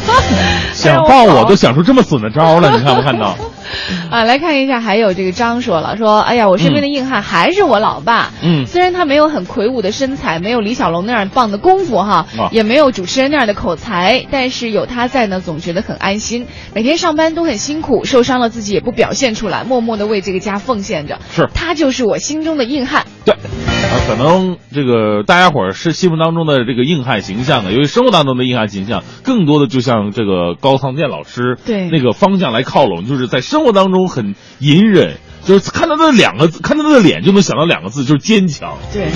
[0.73, 3.37] 想抱我都想出这么损的招了，你看没看到？
[4.11, 8.31] 啊，来看一下，还有这个张说了，说，哎呀，我身边的硬汉还是我老爸。
[8.43, 16.47] 嗯虽然他没有很魁梧的身材，没有李小龙那样棒的功夫哈，啊也没有主持人那样的口才，但是有他在呢，总觉得很安心。
[16.75, 21.19] 每天上班都很辛苦，受伤了自己也不表现出来，默默的为这个家奉献着。
[21.31, 23.07] 是他就是我心中的硬汉。
[23.25, 38.77] 对，啊，可能这个大家伙儿是心目当中的这个硬汉形象啊，由于生活当中的硬汉形象，更多的就像这个高仓健老师对那个方向来靠拢，就是在生活当中很隐忍，就是看到他的两个字，看到他的脸就能想到两个字，就是坚强。
[38.93, 39.09] 对，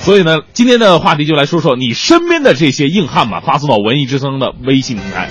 [0.00, 5.28] 所以呢，今天的话题就来说说你身边的这些硬汉吧，发送到文艺之声的微信平台。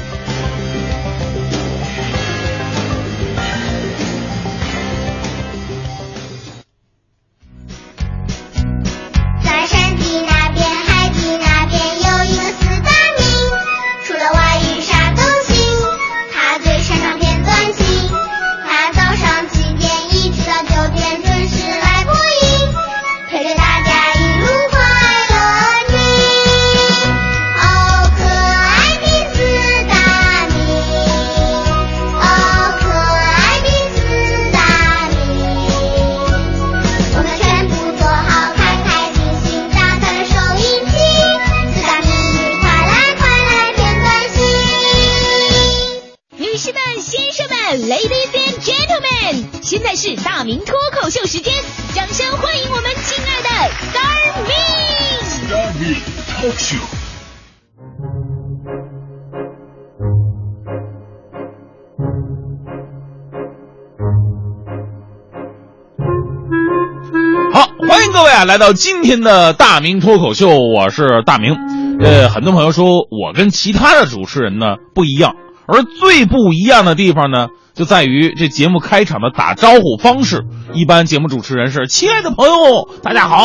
[68.51, 71.55] 来到今天的大明脱口秀，我是大明。
[72.01, 75.37] 呃，很多朋友说我跟其他的主持人呢不一样，
[75.67, 77.47] 而最不一样的地方呢，
[77.81, 80.43] 就在于这节目开场的打招呼方式。
[80.71, 82.53] 一般节目主持人是“亲爱的朋友，
[83.01, 83.37] 大家好”，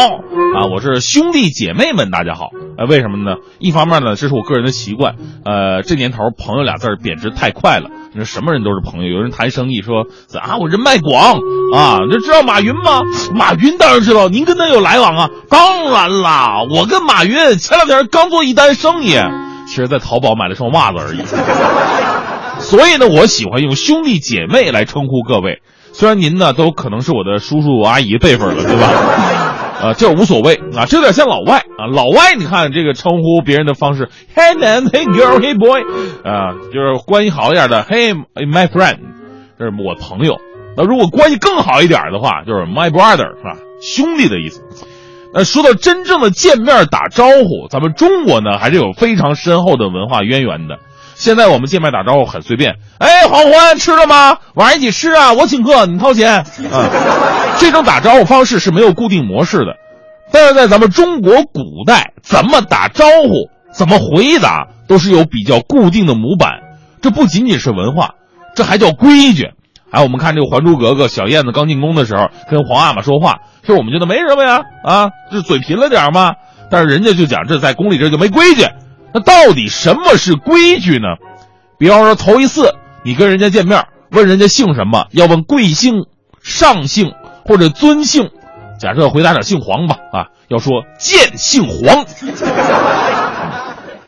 [0.55, 2.51] 啊，我是兄弟姐妹们，大家好。
[2.77, 3.39] 呃，为什么呢？
[3.59, 5.15] 一方面呢，这是我个人的习惯。
[5.47, 7.89] 呃，这年头“朋友”俩字贬值太快了。
[8.13, 9.09] 你说什么人都是朋友。
[9.11, 10.05] 有人谈生意说
[10.39, 11.41] 啊，我人脉广
[11.75, 13.01] 啊，这知道马云吗？
[13.35, 15.31] 马云当然知道，您跟他有来往啊？
[15.49, 19.17] 当然啦，我跟马云前两天刚做一单生意，
[19.67, 21.23] 其实在淘宝买了双袜子而已。
[22.67, 25.63] 所以呢，我喜欢用兄弟姐妹来称呼各位。
[25.93, 28.87] 虽然您呢都可能是我的叔叔阿姨辈分了，对吧？
[29.81, 31.87] 啊， 这无所谓啊，这有点像老外啊。
[31.87, 35.81] 老外，你看这个称呼别人的方式，Hey man，Hey girl，Hey boy，
[36.25, 38.99] 啊，就是关系好一点的，Hey my friend，
[39.57, 40.39] 这是我朋友。
[40.77, 43.57] 那如果关系更好一点的话，就是 my brother，是吧？
[43.81, 44.65] 兄弟的意思。
[45.33, 50.79] 那说到真正的见面打招呼，咱们中国呢还是有非常深厚的文化渊源的。
[51.17, 54.37] 现在我们见面打招呼很随便，哎，黄欢吃了吗？
[54.55, 56.41] 晚上一起吃啊，我请客，你掏钱。
[56.41, 56.45] 啊，
[57.59, 59.77] 这种打招呼方式是没有固定模式的，
[60.31, 66.61] 但是在咱们中国古代，怎么打招呼，怎么回答，都是有比较固定的模板。
[67.01, 68.11] 这不仅仅是文化，
[68.55, 69.53] 这还叫规矩。
[69.91, 76.35] 哎，我们看这个《还珠格格》，小燕子刚进宫的时候跟皇阿玛说话，说我们觉得没什么呀，啊，这嘴贫了点儿嘛。
[76.71, 78.67] 但是人家就讲这在宫里这就没规矩。
[79.17, 81.17] 那到底什么是规矩呢？
[81.79, 86.05] 比方说头一次你跟人家见面，问人家姓什么，要问贵姓、
[86.43, 87.15] 上姓
[87.47, 88.31] 或者尊姓。
[88.79, 92.05] 假设回答者姓黄吧，啊，要说见姓黄。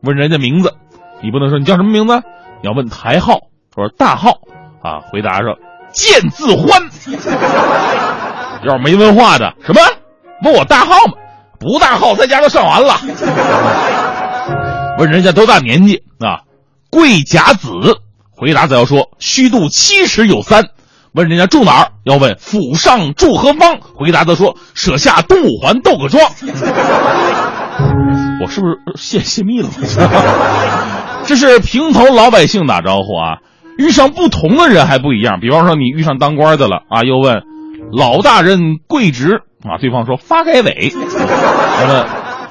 [0.03, 0.75] 问人家名字，
[1.23, 2.15] 你不能说你叫什么名字，
[2.61, 3.39] 你要问台号，
[3.75, 4.33] 说大号，
[4.83, 5.57] 啊，回答说
[5.91, 6.83] 见字欢。
[8.63, 9.81] 要是没文化的，什么？
[10.45, 11.15] 问我大号吗？
[11.59, 12.95] 不大号，在家都上完了。
[14.99, 16.43] 问人家多大年纪啊？
[16.91, 17.69] 贵甲子
[18.31, 20.69] 回答则要说虚度七十有三。
[21.13, 26.23] 问人家住哪儿，要问府上住何方，回答则说舍下东五环斗个庄。
[28.41, 29.69] 我是不是泄泄密了？
[31.25, 33.39] 这是平头老百姓打招呼啊，
[33.79, 35.41] 遇上不同的人还不一样。
[35.41, 37.43] 比方说你遇上当官的了啊，又问
[37.93, 40.93] 老大人贵职啊，对方说发改委。
[41.89, 42.07] 问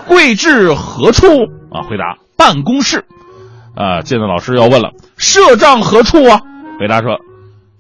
[0.08, 1.28] 贵至何处
[1.72, 1.84] 啊？
[1.90, 3.06] 回答办公室。
[3.76, 6.42] 啊，见到老师要问了，社帐何处啊？
[6.80, 7.20] 回答说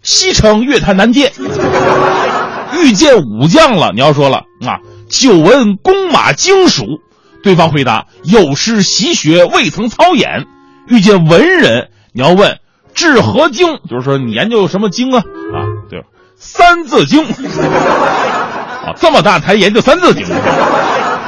[0.01, 1.31] 西城月坛南街。
[2.73, 4.79] 遇见武将了，你要说了啊，
[5.09, 6.83] 久闻弓马精熟。
[7.41, 10.45] 对方回答有失习学，未曾操演。
[10.87, 12.59] 遇见文人，你要问
[12.93, 15.19] 治何经，就是说你研究什么经啊？
[15.53, 15.57] 啊，
[15.89, 16.03] 对，
[16.35, 17.23] 三字经。
[18.85, 20.25] 啊，这么大才研究三字经。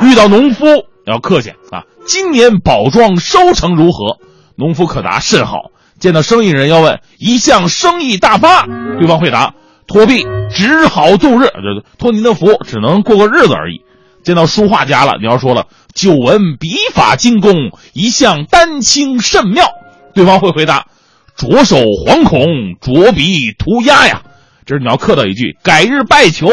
[0.02, 0.66] 遇到农夫
[1.10, 4.18] 要客气啊，今年宝庄收成如何？
[4.56, 5.72] 农夫可答甚好。
[6.00, 8.66] 见到生意人要问一向生意大发，
[8.98, 9.54] 对方回答
[9.86, 13.82] 托币只好度日，就是托您的福，只能过个日子而已。
[14.24, 19.66] 见到书画家了，你要说了久闻笔法精工，一向丹青甚妙，
[20.14, 20.88] 对方会回答
[21.36, 22.46] 着手惶恐，
[22.80, 24.22] 着笔涂鸦呀。
[24.66, 26.48] 这是你要客套一句，改日拜求。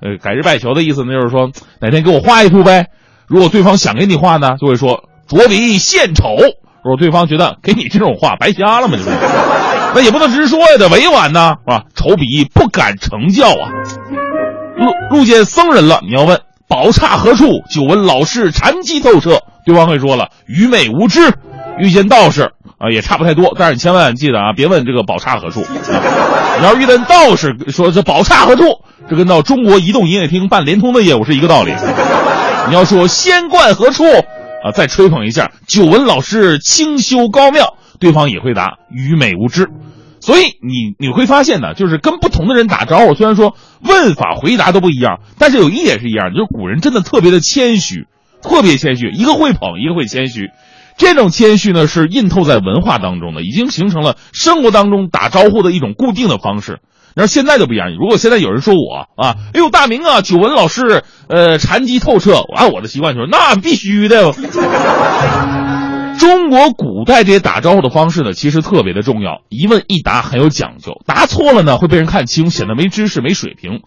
[0.00, 2.86] 呃，改日拜求的意思呢，就是说哪天给我画一幅呗。
[3.28, 6.24] 如果对方想给你画呢，就会说着笔献丑。
[6.84, 9.10] 如果对方觉得给你这种画白瞎了嘛，就是
[9.94, 11.82] 那也不能直说呀，得委婉呢，啊？
[11.94, 13.68] 丑笔不敢成教啊。
[14.76, 17.62] 路路见僧人了，你要问宝刹何处？
[17.68, 21.20] 久闻老师禅机透彻，对方会说了愚昧无知。
[21.78, 25.66] 遇见道士啊，也差不太多，但是你千万记得啊，别问这个宝刹何处。
[26.58, 28.64] 你要遇见道士说这宝刹何处，
[29.10, 31.72] 这跟到中国移动营业厅办联通的业务是一个道理。
[32.68, 34.04] 你要说仙冠何处？
[34.04, 39.70] 啊，再吹捧一下，久闻老师清修高妙，对方也会答愚昧无知。
[40.20, 48.06] 所以你你会发现呢，就是跟不同的人打招呼，虽然说问法回答都不一样，但是有一点是一样的，就是古人真的特别的谦虚，
[48.42, 50.50] 特别谦虚，一个会捧，一个会谦虚。
[50.98, 56.80] 这种谦虚呢，是印透在文化当中的，已经形成了生活当中打招呼的一种固定的方式。
[57.18, 64.32] 然后现在就不一样，如果现在有人说我啊，哎呦大明啊，久闻老师呃禅机透彻，按我的习惯就说那必须的。
[66.16, 73.80] 中国古代这些打招呼的方式呢，其实特别的重要，一问一答很有讲究，答错了呢会被人看清，显得没知识没水平。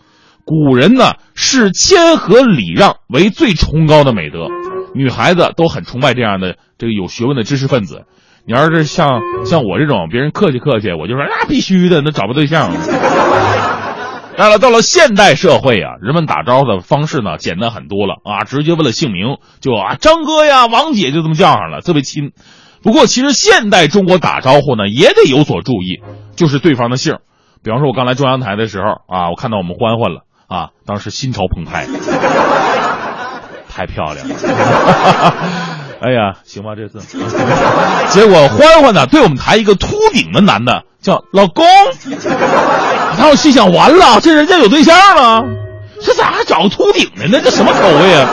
[0.44, 4.50] 古人呢视谦和礼让为最崇高的美德，
[4.94, 8.04] 女孩子都很崇拜这样的这个有学问的知识分子。
[8.46, 12.72] 你要是像像我这种，别人客气客气，我就说那必须的，那找不对象。
[14.38, 22.32] 当然了，到了现代社会啊，人们打招呼的方式呢简单很多了啊，直接问了姓名就啊张哥呀、王姐就这么叫上了，特别亲。
[22.82, 26.02] 不过其实现代中国打招呼呢也得有所注意，
[26.36, 27.18] 就是对方的姓。
[27.64, 31.86] 比方说，我刚来中央台的时候啊，我看到我们欢欢了啊，当时心潮澎湃，
[33.70, 34.36] 太漂亮了。
[36.04, 36.97] 哎呀，行吧，这次。
[38.10, 41.64] 结果欢欢呢，对我们台一个秃顶的男的叫老公。
[43.18, 45.43] 然后心想，完了，这人家有对象了，
[46.02, 47.39] 这咋还找个秃顶的呢？
[47.43, 48.30] 这什么口味啊？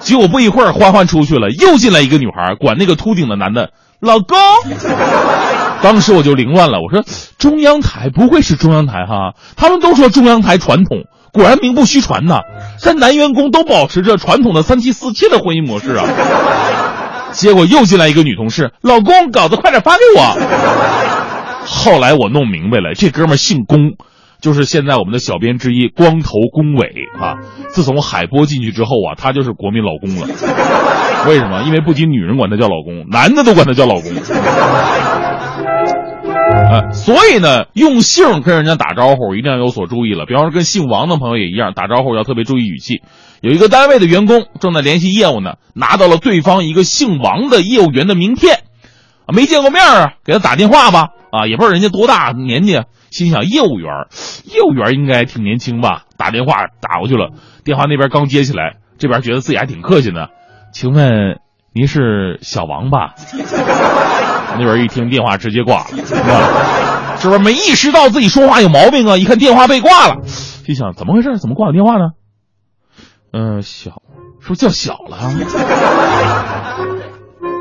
[0.00, 4.36] 结果不一会儿，欢欢出去了，又进来一个女孩，管那个秃顶的男的老公。
[5.80, 7.04] 当时我就凌乱了，我说
[7.38, 9.34] 中央台不会是中央台哈？
[9.56, 12.40] 他们都说中央台传统，果然名不虚传呐。
[12.80, 16.04] 这男员工都保持着传统的三妻四妾的婚姻模式啊。
[17.34, 20.22] 结果又进来一个女同事，老公稿子快点发给我。
[21.66, 23.96] 后来我弄明白了，这哥们姓龚，
[24.40, 27.34] 就是现在我们的小编之一光头龚伟啊。
[27.68, 30.26] 自从海波进去之后啊，他就是国民老公了。
[31.26, 31.62] 为什么？
[31.64, 34.12] 因为不仅女人管他叫老公，男的都管他叫老公。
[36.70, 40.24] 啊，所以呢，用姓跟人家打招呼一定要有所注意了。
[40.26, 43.02] 比方说，跟姓王的朋友也一样，打招呼要特别注意语气。
[43.44, 48.60] 有一个单位的员工正在联系业务呢，拿到了对方一个姓王的业务员的名片，
[49.26, 52.80] 啊，没见过面啊，给他打电话吧，啊，也不知道人家多大年纪，
[53.10, 53.90] 心想业务员，
[54.46, 57.32] 业务员应该挺年轻吧，打电话打过去了，
[57.64, 60.28] 电话那边刚接起来，这边觉得自己还挺客气呢，
[60.72, 61.38] 请问
[61.74, 63.12] 您是小王吧？
[64.56, 69.18] 那边一听电话直接挂了，是不是没意识到自己说话有毛病啊？
[69.18, 71.36] 一看电话被挂了，心想怎么回事？
[71.36, 72.12] 怎么挂我电话呢？
[73.36, 73.90] 嗯，小，
[74.40, 75.16] 是不是叫小了？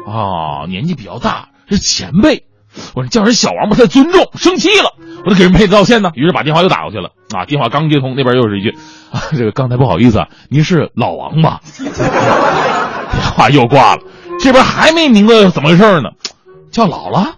[0.06, 2.46] 啊，年纪比较大，是前辈。
[2.94, 4.94] 我说叫人小王不太尊重，生气了，
[5.26, 6.12] 我得给人赔礼道歉呢。
[6.14, 7.10] 于是把电话又打过去了。
[7.36, 8.70] 啊，电话刚接通，那边又是一句，
[9.12, 11.62] 啊，这个刚才不好意思啊，您是老王吧？
[11.78, 11.92] 电
[13.36, 14.04] 话又挂了，
[14.40, 16.10] 这边还没明白怎么回事呢，
[16.72, 17.36] 叫老了。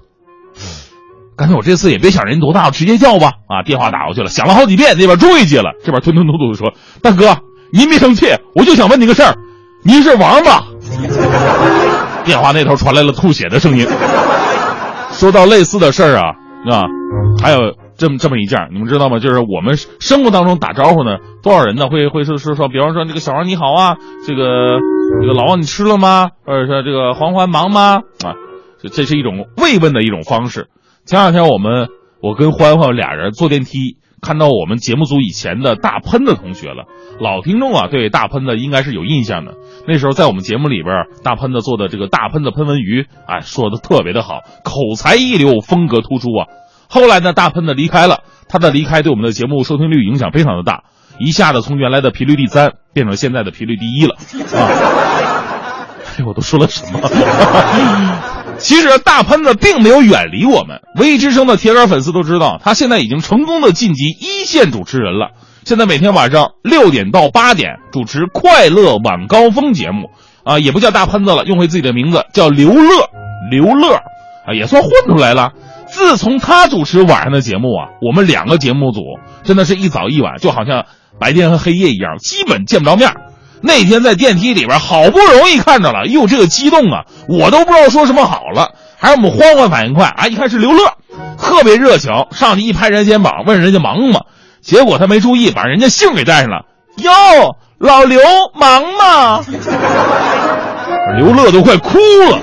[1.37, 3.33] 干脆我这次也别想人多大，我直接叫吧。
[3.47, 6.73] 啊，电话打过去了，响了好几遍，那边终于接了，这边吞吞吐吐的说
[7.03, 7.39] ：“大哥，
[7.75, 9.35] 您别生气，我就想问你个事儿，
[9.83, 10.63] 您是王八？”
[12.23, 13.85] 电话那头传来了吐血的声音。
[15.11, 16.29] 说到类似的事儿啊，
[16.71, 16.85] 啊，
[17.43, 19.19] 还有这么这么一件，你们知道吗？
[19.19, 24.79] 就是我们生活当中打招呼呢，多少人呢会会说说说，比方说这个小王你好啊，这个
[25.19, 26.29] 这个老王你吃了吗？
[26.45, 27.95] 或者说这个黄欢忙吗？
[28.23, 28.35] 啊，
[28.89, 30.67] 这是一种慰问的一种方式。
[31.05, 31.89] 前两天我们
[32.21, 33.97] 我跟欢欢俩人坐电梯。
[34.25, 36.85] 看到我们节目组以前的大喷的同学了，
[37.19, 39.53] 老听众啊，对大喷的应该是有印象的。
[39.87, 46.47] 那时候在我们节目里边，大喷的做的这个大喷的喷文鱼，哎，说的特别的好，口才一流，风格突出啊。
[46.89, 50.85] 后来呢，大喷的离开了，他的离开对我们的节目收听率影响非常的大，
[51.19, 54.15] 一下子从原来的频率第三变成现在的频率第一了
[54.57, 55.21] 啊！
[56.17, 56.99] 哎， 我都说了什么？
[58.57, 65.31] 其实大喷子并没有远离我们，文艺之声的铁杆粉丝都知道，他现在已经成功的晋级一线主持人了。
[65.65, 70.09] 现在每天晚上六点到八点主持《快乐晚高峰》节目，
[70.45, 73.09] 啊，也不叫大喷子了，用回自己的名字叫刘乐，
[73.51, 73.95] 刘乐，
[74.47, 75.51] 啊，也算混出来了。
[75.87, 79.01] 自从他主持晚上的节目啊，我们两个节目组
[79.43, 80.85] 真的是一早一晚，就好像
[81.19, 83.11] 白天和黑夜一样，基本见不着面。
[83.65, 88.71] 那天在电梯里边，好不容易看着了，哟，这个激动啊，我都不知道说什么好了。
[88.97, 90.83] 还是我们欢欢反应快啊，一看是刘乐，
[91.37, 94.21] 特别热情，上去一拍人肩膀，问人家忙吗？
[94.61, 96.61] 结果他没注意，把人家姓给带上了。
[96.97, 97.11] 哟，
[97.77, 98.19] 老刘
[98.53, 99.43] 忙吗？
[101.17, 101.97] 刘乐都快哭
[102.29, 102.39] 了，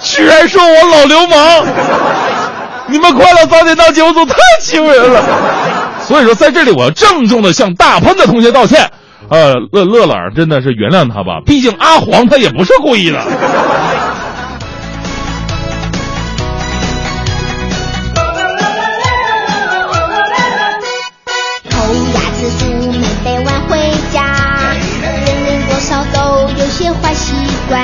[0.00, 1.66] 居然说我老流氓！
[2.88, 5.22] 你们快乐早点到节目组太欺负人了。
[6.00, 8.90] 所以说，在这里我要郑重的向大喷的同学道歉。
[9.32, 13.18] 呃，乐乐乐真的是原谅他吧，毕竟阿黄他也不是故意的。
[21.70, 23.78] 偷鸭子出门得晚回
[24.12, 24.22] 家，
[25.00, 25.10] 人
[25.46, 27.32] 人多少都有些坏习
[27.70, 27.80] 惯。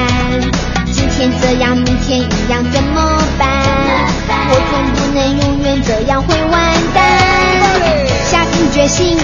[0.93, 3.49] 今天这样，明天一样，怎么办？
[4.51, 7.03] 我总不能永远这样会完蛋。
[8.27, 9.17] 下定决心，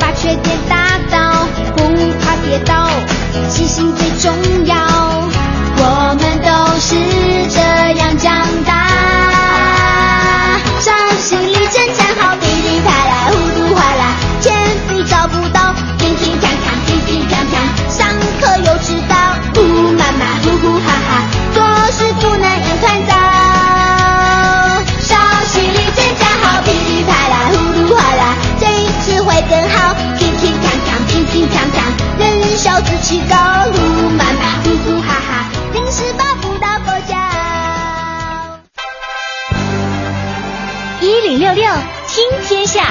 [0.00, 0.91] 把缺点打，
[2.42, 2.88] 跌倒，
[3.48, 4.32] 信心最重
[4.66, 4.76] 要。
[5.76, 6.96] 我们都是
[7.48, 7.60] 这
[7.98, 8.81] 样长大。
[32.82, 33.36] 人小志气高，
[33.70, 37.16] 路漫漫，呼呼哈哈，临时抱不到佛脚。
[41.00, 41.64] 一零六六
[42.08, 42.82] 听天下，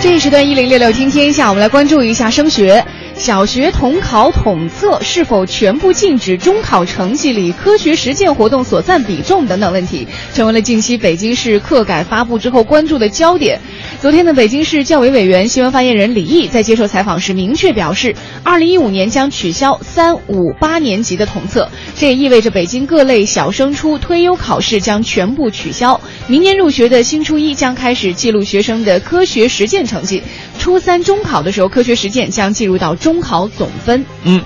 [0.00, 2.84] 这一时段一零六六听天下，我们来关注一下升学。
[3.16, 13.58] 小学统考统测是否全部禁止中考成绩里科学实践活动所占比重等等问题，成为了近期北京市课改发布之后关注的焦点。
[14.00, 25.98] 昨天的北京市教委委员、新闻发言人李毅在接受采访时明确表示，二零一五年将取消三五八年级的统测，这也意味着北京各类小升初推优考试将全部取消。
[26.26, 30.22] 明年入学的新初一将开始记录学生的科学实践成绩，
[30.58, 34.02] 初三中考的时候，科学实践将进入到中考总分。
[34.24, 34.40] 嗯，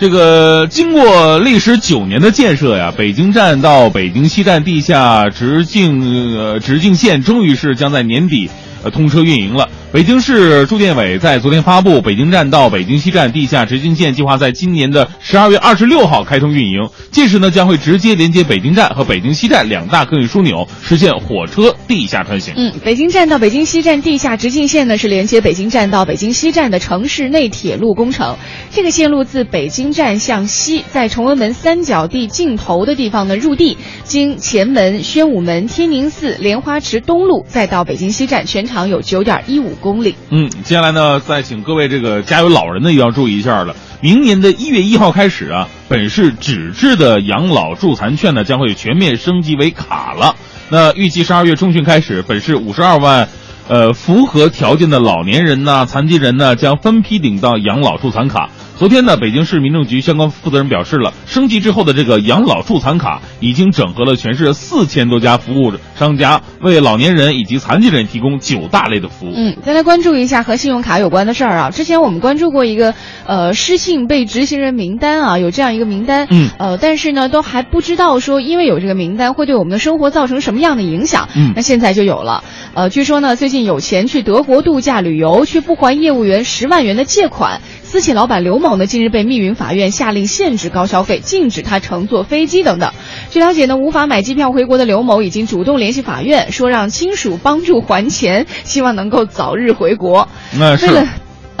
[0.00, 8.48] 这个经过历时九年的建设呀，北京站到北京西站地下直径呃直径线终于是将在年底
[8.82, 9.68] 呃通车运营了。
[9.92, 22.54] 北京市住建委在昨天发布，北京站到北京西站地下直径线计划在今年的十二月二十六号开通运营，届时呢将会直接连接北京站和北京西站两大客运枢纽，实现火车地下穿行。
[22.56, 28.36] 嗯，北京站到北京西站地下直径线呢是连接北京站到北京西站的城市内铁路工程。
[28.70, 40.14] 这个线路自北京站向西，在崇文门三角地尽头的地方呢入地，经前门、宣武门、天宁寺、莲花池东路，再到北京西站，全长有九点一五公里。
[40.30, 43.74] 嗯，接下来呢，再请各位这个家有老人的也要注意一下了。
[44.00, 50.36] 明年的一月一号开始啊，本市纸质的养老助残券呢将会全面升级为卡了。
[50.70, 53.28] 那预计十二月中旬开始，本市五十二万，
[53.68, 58.48] 呃，符合条件的老年人呢、残疾人呢将分批领到养老助残卡。
[58.80, 69.32] 昨天呢，北京市民政局相关负责人表示了，升级之后的这个养老助残卡已经整合了全市四千多家服务商家，为老年人以及残疾人提供九大类的服务。
[69.36, 71.70] 嗯，再来关注一下和信用卡有关的事儿啊。
[71.70, 72.94] 之前我们关注过一个
[73.26, 81.28] 呃失信被执行人名单啊，有这样一个名单，嗯，呃，但是呢都还不知道说因为有这个名单会对我们的生活造成什么样的影响。
[81.36, 82.44] 嗯那现在就有了。
[82.72, 87.60] 呃，据说呢最近有钱去德国度假旅游，却不还业务员十万元的借款。
[87.90, 92.92] 私企老板刘某呢，近日被密云法院下令限制高消费，禁止他乘坐飞机等等。
[93.30, 100.28] 据了解呢，无法买机票回国的刘某已经主动联系法院，说让亲属帮助还钱，希望能够早日回国。
[100.56, 101.08] 那是为了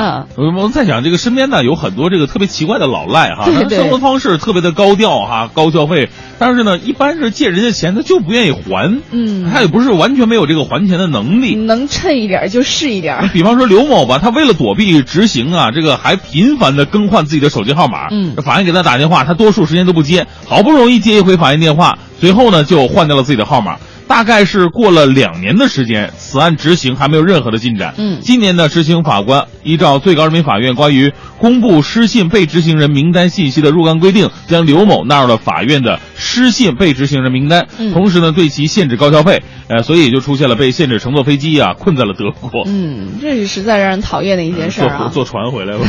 [0.00, 11.54] 嗯，我们在想这个身边呢有很多这个特别奇怪的老赖哈，他对对生活方式特别的高调哈，高消费，但是呢，一般是借人家钱他就不愿意还，嗯，他也不是完全没有这个还钱的能力。
[11.54, 13.28] 能趁一点就是一点。
[13.34, 18.08] 比方说刘某吧，他为了躲避执行啊，这个还频繁的更换自己的手机号码。
[18.10, 23.76] 嗯法院给他打电话，他多数时间都不接，好不容易接一回法院电话，随后呢就换掉了自己的号码。
[24.10, 27.94] 大概是过了两年的时间，此案执行还没有任何的进展。
[27.96, 39.40] 嗯今年呢，执行法官依照最高人民法院关于公布失信被执行人名单信息的若干规定，将刘某纳入了法院的失信被执行人名单，嗯同时呢对其限制高消费。
[39.68, 42.64] 呃，所以也就出现了被限制乘坐飞机啊，困在了德国。
[42.66, 44.80] 嗯，这是实在让人讨厌的一件事！
[44.80, 45.86] 坐 坐船回来了，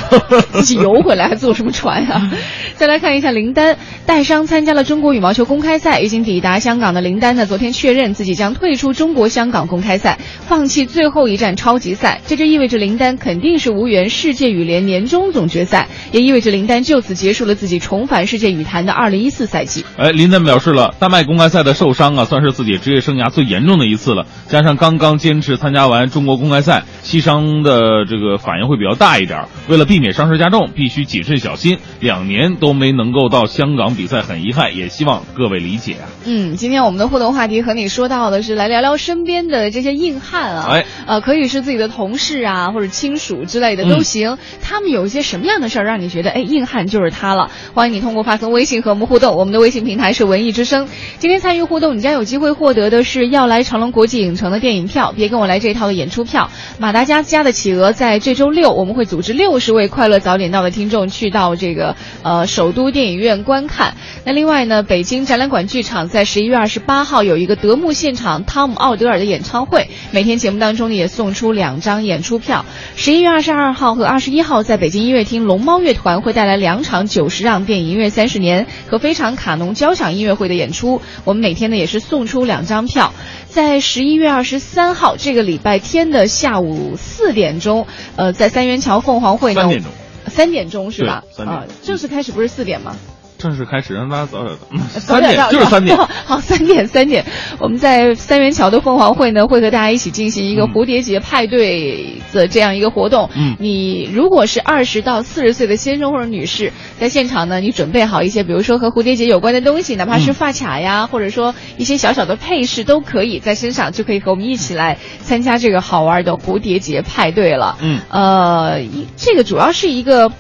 [0.52, 2.30] 自 己 游回来还坐什么船呀、
[2.76, 12.22] 再来看一下林丹，带伤参加了中国羽毛球公开赛，已经抵达香港的林丹呢，昨天确认自己将退出中国香港公开赛，放弃最后一站超级赛。
[12.26, 19.86] 这就意味着林丹肯定是无缘世界羽联年终总决赛，也意味着林丹就此结束了自己重返世界羽坛的2014赛季。
[19.97, 24.26] 哎，林丹表示了，丹麦公开赛的受伤啊，算是自己职业生涯最严重的一次了。
[24.47, 29.45] 加上刚刚坚持参加完中国公开赛，膝伤的这个反应会比较大一点。
[29.68, 31.78] 为了避免伤势加重，必须谨慎小心。
[31.99, 36.09] 两年都没能够到香港比赛，很遗憾，也希望各位理解啊。
[36.26, 44.38] 嗯，今天我们的互动话题和你说到的是来聊聊身边的这些硬汉啊，哎，呃，可以是自己的同事啊，或者亲属之类的嗯都行。
[44.62, 47.49] 他们有一些什么样的事儿让你觉得，哎，硬汉就是他了？
[47.74, 50.88] 欢迎你通过发送微信和我们互动，我们的微信平台是文艺之声。
[51.20, 56.49] 今天参与互动，你将有机会获得的是要来长隆国际影城的电影票，别跟我来这一套的演出票。
[56.80, 63.95] 马达加斯加的企鹅在这周六，我们会组织六十位快乐早点到的听众去到这个呃首都电影院观看。
[64.26, 72.66] 那另外呢，北京展览馆剧场在十一月二十八号有一个德牧现场汤姆奥德尔的演唱会，每天节目当中呢也送出两张演出票。
[72.96, 83.14] 十一月二十二号和二十一号在北京音乐厅龙猫乐团会带来两场九十让电影音乐三十年和非常卡农交响音乐会的演出，我们每天呢也是送出两张票。
[83.50, 89.92] 在十一月二十三号这个礼拜天的下午四点钟，呃，在三元桥凤凰会呢，三点钟，
[90.28, 91.24] 三点钟是吧？
[91.38, 92.96] 啊，正式开始不是四点吗？
[93.42, 94.68] 正式开始，让大家早点到。
[94.72, 95.98] 嗯三点就是三点。
[96.26, 97.26] 好，三点三点，
[97.60, 103.30] 我们在三元桥的凤凰会呢，会和大家一起进行一个蝴蝶结派对的这样一个活动。
[103.36, 117.78] 嗯你如果是二十到四十岁的先生或者女士，在现场呢，你准备好一些，比如说和蝴蝶结有关的东西，哪怕是嗯发卡呀，或者说一些小小的配饰都可以在身上，就可以和我们一起来参加这个好玩的蝴蝶结派对了。
[117.82, 120.32] 嗯呃，一这个主要是一个。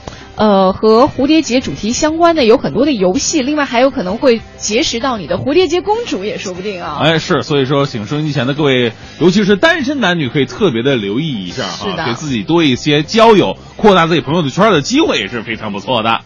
[0.41, 6.97] 呃，和蝴蝶结主题相关的有很多的游戏，另外还有可能会结识到你的蝴蝶结公主，也说不定啊。
[6.99, 16.21] 哎，是，所以说，请收音机前的各位，尤其是单身男女，可以特别的留意一下哈，给自己多一些交友、扩大自己朋友的圈的机会，也是非常不错的。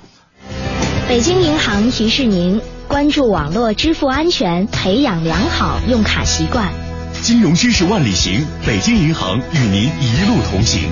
[1.10, 6.72] 北京银行提示您关注网络支付安全，培养良好用卡习惯。
[7.22, 10.84] 金融知识万里行，北京银行与您一路同行。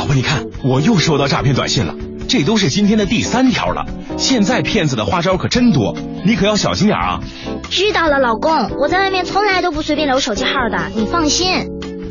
[0.00, 1.94] 老婆，你看，我又收到诈骗短信了，
[2.26, 3.84] 这都是今天的第三条了。
[4.16, 5.94] 现在骗子的花招可真多，
[6.24, 7.20] 你可要小心点啊！
[7.68, 11.52] 知道了，老公，我在外面从来都不随便留手机号的，你放心。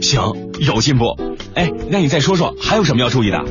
[0.03, 0.21] 行，
[0.59, 1.05] 有进步。
[1.55, 3.43] 哎，那你再说说还有什么要注意的？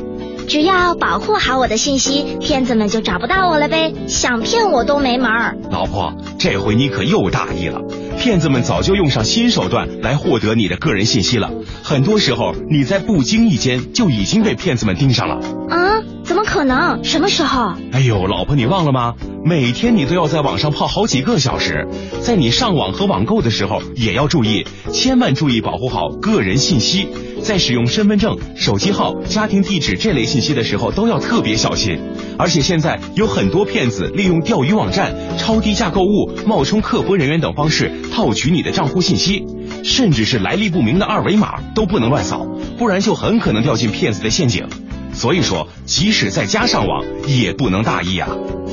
[0.49, 5.55] 只要保护好我的信息，骗子们就找不到我了呗，想骗我都没门儿。
[5.69, 7.79] 老婆，这回你可又大意了。
[8.17, 11.51] 骗子们早就用上新手段来获得你的个人信息了，
[11.83, 15.35] 很多时候你在不经意间就已经被骗子们盯上了。
[15.69, 16.01] 啊？
[16.29, 17.03] 怎么可能？
[17.03, 17.73] 什么时候？
[17.91, 19.15] 哎呦，老婆，你忘了吗？
[19.43, 21.87] 每天你都要在网上泡好几个小时，
[22.21, 24.63] 在你上网和网购的时候也要注意，
[24.93, 27.07] 千万注意保护好个人信息。
[27.41, 31.99] 在使用身份证、手机号、家庭地址这类信息的时候都要特别小心。
[32.37, 39.43] 而且现在有很多骗子利用钓鱼网站、超低价购物、冒充客服人员等方式套取你的账户信息。
[39.83, 42.45] 甚至是来历不明的二维码都不能乱扫，
[42.77, 44.67] 不然就很可能掉进骗子的陷阱。
[45.13, 48.29] 所以说，即使在家上网，也不能大意啊。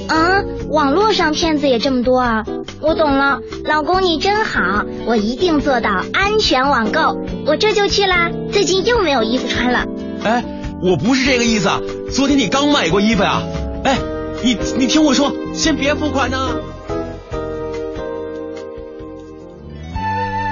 [0.08, 2.44] 啊，网络上骗子也这么多啊！
[2.80, 7.18] 我懂了，老公你真好，我一定做到安全网购。
[7.46, 9.86] 我这就去啦，最近又没有衣服穿了。
[10.22, 10.44] 哎，
[10.80, 11.68] 我不是这个意思，
[12.12, 13.42] 昨天你刚买过衣服呀？
[13.82, 13.98] 哎，
[14.44, 16.38] 你你听我说，先别付款呢。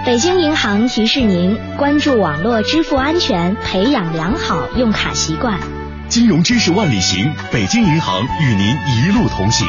[0.06, 5.58] 北京银行提示您关注网络支付安全，培养良好用卡习惯。
[6.14, 9.66] 金融知识万里行，北京银行与您一路同行。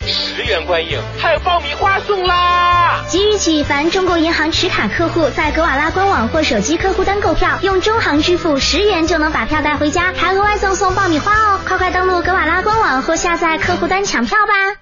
[0.00, 3.04] 十元观影，还有爆米花送啦！
[3.06, 11.60] 即日起，凡中国银行持卡客户在格瓦拉官网或手机客户端购票，用中行支付十元就能把票带回家，还额外赠送爆米花哦！
[11.64, 14.77] 快快登录格瓦拉官网或下载客户端抢票吧！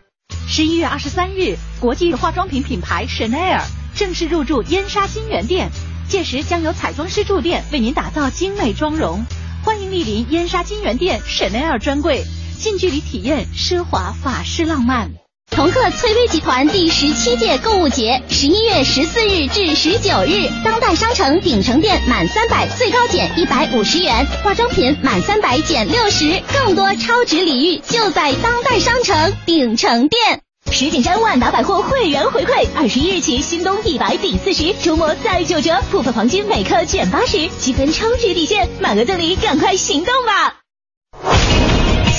[0.48, 3.62] 十一月二十三日，国际化妆品品牌 Chanel
[3.96, 5.70] 正式入驻燕莎新源店，
[6.08, 9.24] 届时将由彩妆师驻店为您打造精美妆容。
[9.64, 12.24] 欢迎莅临燕莎金源店 Chanel 专柜，
[12.58, 15.25] 近距离体验奢华法式浪漫。
[15.50, 30.40] 同贺翠微集团第十七届购物节，十一月十四日至十九日，当代商城鼎城店满三百最高减一百五十元，化妆品满三百减六十，更多超值礼遇就在当代商城鼎城店。
[30.70, 40.56] 石景山万达百货会员回馈，二十一日起，新东一百抵四十，周末再九折，部分黄金每克减八十，积分超值抵现，满额赠礼，赶快行动吧！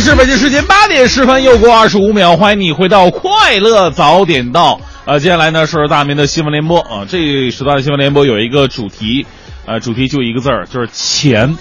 [0.00, 4.80] 是北京时间八点十分，又过二十五秒，欢迎你回到快乐早点到。
[5.04, 9.26] 呃，接下来呢是大明的新闻联播啊，这时段新闻联播有一个主题，
[9.66, 11.54] 呃，主题就一个字儿，就是钱。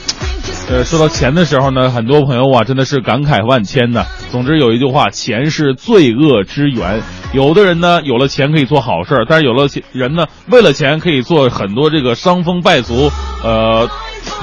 [0.70, 4.06] 呃，说到钱的时候呢，很多朋友啊真的是感慨万千的。
[4.32, 7.02] 总之有一句话，钱是罪恶之源。
[7.34, 13.12] 有的人呢有了钱可以做好事儿，但是有了钱人呢为了钱可以做很多这个伤风败俗，
[13.44, 13.90] 呃，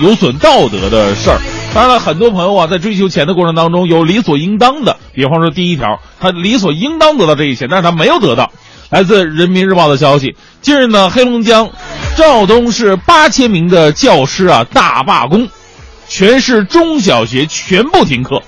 [0.01, 1.41] 有损道德的事儿。
[1.75, 4.97] 当然了，很多朋友啊，在追求钱的过程当中，有理所应当的。
[5.13, 8.51] 比方说，第一条，他理所应当得到这一切，但是他没有得到。
[8.89, 11.69] 来自人民日报的消息，近日呢，黑龙江
[12.17, 15.49] 肇东市八千名的教师啊大罢工，
[16.09, 18.43] 全市中小学全部停课。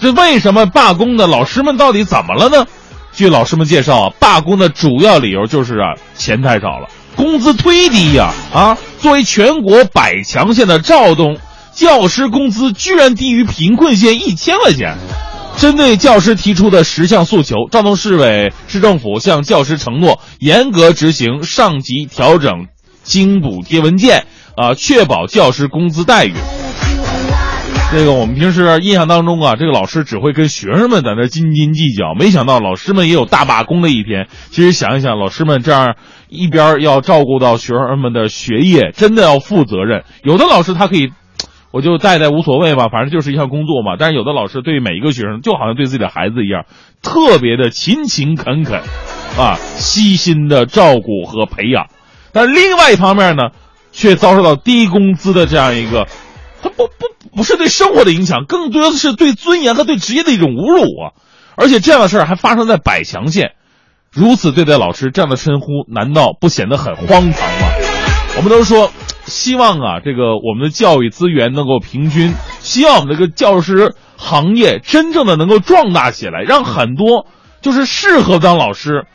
[0.00, 1.26] 这为什么罢工呢？
[1.26, 2.66] 老师们到底怎么了呢？
[3.12, 8.32] 据老师们介绍啊，罢工的主要理由就是啊，钱太少了，工资忒低呀！
[8.54, 11.36] 啊，作为全国百强县的肇东。
[11.80, 14.98] 教师工资居然低于贫困县一千块钱。
[15.56, 22.66] 针对教师提出的十项诉求，肇东市委市政府向教师承诺严格执行上级调整
[23.02, 24.26] 津补贴文件，
[24.56, 26.34] 啊，确保教师工资待遇。
[27.90, 34.28] 这个我们平时印象当中啊，这个老师只会跟学生们在那斤斤计较，没想到老师们也有大罢工的一天。
[34.50, 35.96] 其实想一想，老师们这样
[36.28, 40.04] 一边要照顾到学生们的学业，真的要负责任。
[40.22, 41.10] 有的老师他可以。
[41.72, 43.94] 我就带带无所谓吧，反正就是一项工作嘛。
[43.96, 46.64] 但是有的老师对每一个学生，就好像对自己的孩子一样，
[47.00, 48.80] 特别的勤勤恳恳，
[49.38, 51.86] 啊，悉心的照顾和培养。
[52.32, 53.50] 但是另外一方面呢，
[53.92, 56.08] 却遭受到低工资的这样一个，
[56.60, 61.14] 他不不不是对生活的影响，更多的是对尊严和对职业的一种侮辱啊！
[61.54, 63.52] 而且这样的事儿还发生在百强县，
[64.10, 67.68] 如此对待老师，这样的称呼难道不显得很荒唐吗？
[68.36, 68.90] 我们都说。
[69.30, 77.26] 希望啊，这个我们的教育资源能够平均，希望我们这个教师行业真正的能够壮大起来，让很多
[77.62, 79.06] 就是适合当老师、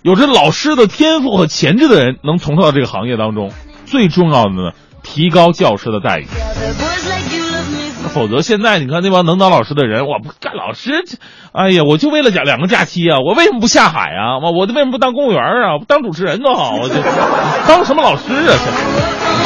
[0.00, 3.50] 有着老师的天赋和潜质的人能从事到这个行业当中。
[3.84, 4.72] 最重要的呢，
[5.02, 6.26] 提高教师的待遇。
[8.14, 11.04] 否则，现在你看那帮能当老师的人，我不干老师，
[11.52, 14.38] 哎呀，我就为了讲两个假期啊，我为什么不下海啊？
[14.40, 15.78] 我我为什么不当公务员啊？
[15.88, 16.94] 当主持人多好，我就
[17.66, 18.54] 当什么老师啊？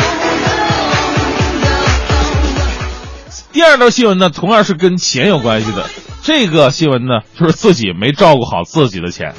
[3.59, 5.84] 第二条新闻呢，同样是跟钱有关系的。
[6.22, 9.34] 这个新闻呢，就是自己没照顾好自己的钱。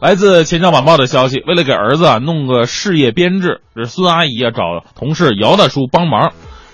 [0.00, 6.32] 来自《钱江晚报》的消息，为了给儿子啊弄个事业编制，这孙阿姨啊找同事姚大叔帮忙。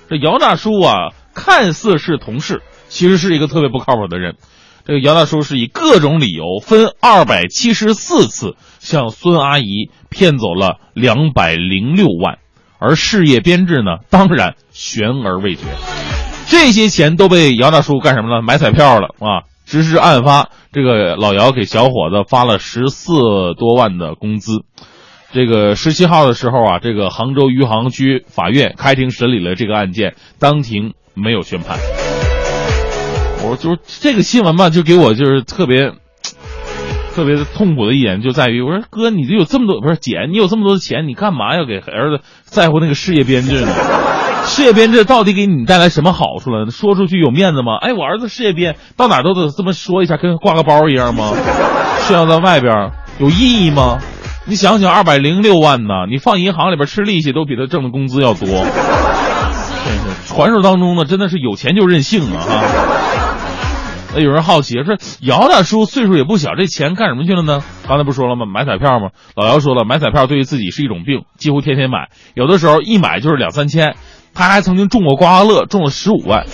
[0.08, 4.36] 这姚大叔啊，看似是同事，其实是一个特别不靠谱的人。
[4.86, 12.38] 这个姚大叔是以各种理由，分二百七十四次向孙阿姨骗走了两百零六万，
[12.78, 15.64] 而事业编制呢，当然悬而未决。
[16.50, 18.42] 这些钱都被姚大叔干什么了？
[18.42, 19.44] 买彩票了啊！
[19.66, 23.12] 实施案发，这个老姚给小伙子发了十四
[23.58, 24.62] 多万的工资。
[25.30, 31.78] 这个十七号的时候啊，这个杭州余杭区法院开庭审理了这个案件，当庭没有宣判。
[33.44, 35.92] 我就是这个新闻吧，就给我就是特别
[37.14, 43.68] 特别痛苦的一点就在于，我说哥，你这有这么多不是姐，你有这么多的钱，你干嘛要给儿子在乎那个事业编制呢？
[44.48, 46.70] 事业编制到底给你带来什么好处了？
[46.70, 47.76] 说出去有面子吗？
[47.80, 51.32] 哎，我儿子事业编到哪都得这么说一下，跟挂个包一样吗？
[52.08, 53.98] 炫耀在外边有意义吗？
[54.46, 58.48] 你想想，二百零六万呢，你放银行里边吃利息都比他挣的工资要多。
[60.26, 62.40] 传说当中呢，真的是有钱就任性啊！
[62.40, 62.64] 哈。
[64.14, 67.62] 那有人好奇说，姚大叔岁数也不小，这钱干什么去了呢？
[67.86, 68.46] 刚才不说了吗？
[68.46, 69.10] 买彩票吗？
[69.36, 73.96] 老姚说了，买彩票对于自己是一种病，几乎天天买，有的时候一买就是两三千。
[74.34, 76.46] 他还曾经中过刮刮乐，中了十五万，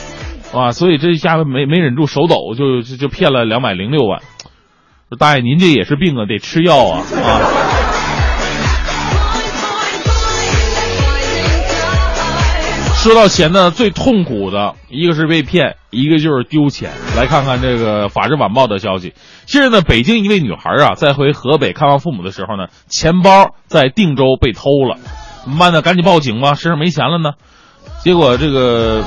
[0.53, 4.21] 啊，所以这一下没没忍住手抖，就就就骗了两百零六万。
[5.19, 7.41] 大爷，您这也是病啊，得吃药啊啊！
[12.97, 16.91] 说到钱呢，最痛苦的一个是被骗，一个就是丢钱。
[17.17, 19.13] 来看看这个《法制晚报》的消息，
[19.45, 24.97] 近日呢，北京一位女孩啊，在回河北看望父母的时候呢，钱包在定州被偷了，
[25.45, 25.83] 怎么办呢？
[25.83, 27.35] 赶紧报警吧，身上没钱了呢。
[28.05, 29.03] 结果这个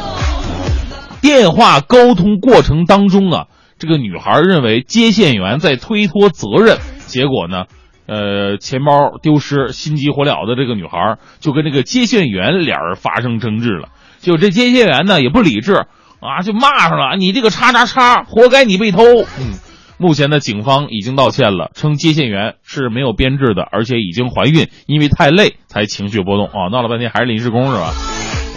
[1.22, 3.46] 电话沟通过程当中啊，
[3.78, 7.66] 这个女孩认为接线员在推脱责任，结果呢，
[8.08, 13.90] 呃，钱包丢失，心急火燎的这个女孩就跟这个接线员俩人发生争执了。
[14.18, 15.86] 结果这接线员呢也不理智
[16.20, 19.04] 啊，就骂上了你这个叉叉叉，活该你被偷。
[19.04, 19.54] 嗯，
[20.00, 27.94] 目前呢，警方已经道歉了，称接线员是没有编制的，而且已经怀孕，因为太累才情绪波动啊，闹了半天还是临时工是吧？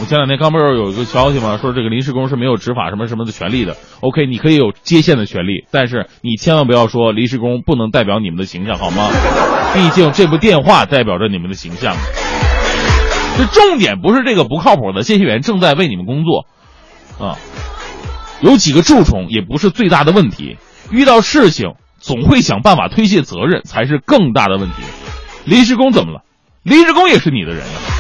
[0.01, 1.59] 我前两天刚不是有一个消息吗？
[1.61, 3.77] 说这个临时工是没有执法什么什么的权利的。
[4.01, 9.11] OK，你可以有接线的权利，但是你千万不要说临时工不能代表你们的形象，好吗？
[9.75, 11.95] 毕竟这部电话代表着你们的形象。
[13.37, 16.47] 这重点不是这个不靠谱的接线员正在为你们工作，
[17.23, 17.37] 啊，
[18.41, 20.57] 有几个蛀虫也不是最大的问题。
[20.91, 24.77] 遇到事情总会想办法推卸责任才是更大的问题。
[25.45, 26.23] 临时工怎么了？
[26.63, 28.00] 临时工也是你的人啊。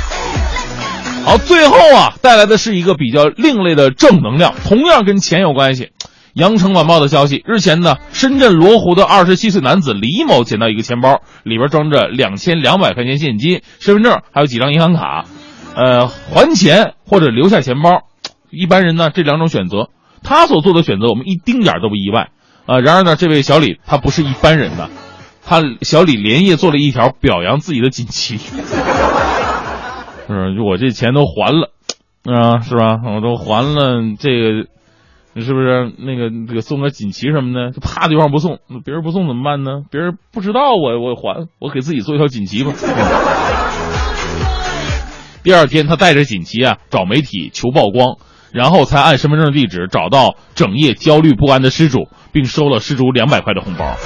[1.25, 5.91] 好，最后啊，带来的是一个比较另类的正能量，同样跟钱有关系。
[6.35, 15.25] 羊城晚报的消息，日前呢，深圳罗湖的二十七岁男子李某捡到一个钱包，里边装着两千两百块钱现金、身份证，还有几张银行卡。
[15.75, 18.03] 呃，还钱或者留下钱包，
[18.51, 19.91] 一般人呢这两种选择，
[20.23, 22.31] 他所做的选择我们一丁点都不意外。
[22.66, 24.89] 啊，然而呢，这位小李他不是一般人的，
[25.45, 28.39] 他小李连夜做了一条表扬自己的锦旗。
[30.35, 31.70] 是，我这钱都还了，
[32.24, 33.01] 啊，是吧？
[33.05, 34.66] 我都还了，这个，
[35.41, 37.72] 是不是那个这个送个锦旗什么的？
[37.72, 39.83] 就怕对方不送，别人不送怎么办呢？
[39.91, 42.72] 别人不知道我我还，我给自己做一条锦旗吧。
[45.43, 48.18] 第二天，他带着锦旗啊找媒体求曝光，
[48.53, 53.97] 然后才按身份证地址找到整夜焦虑不安的失主，并收了失主两百块的红包。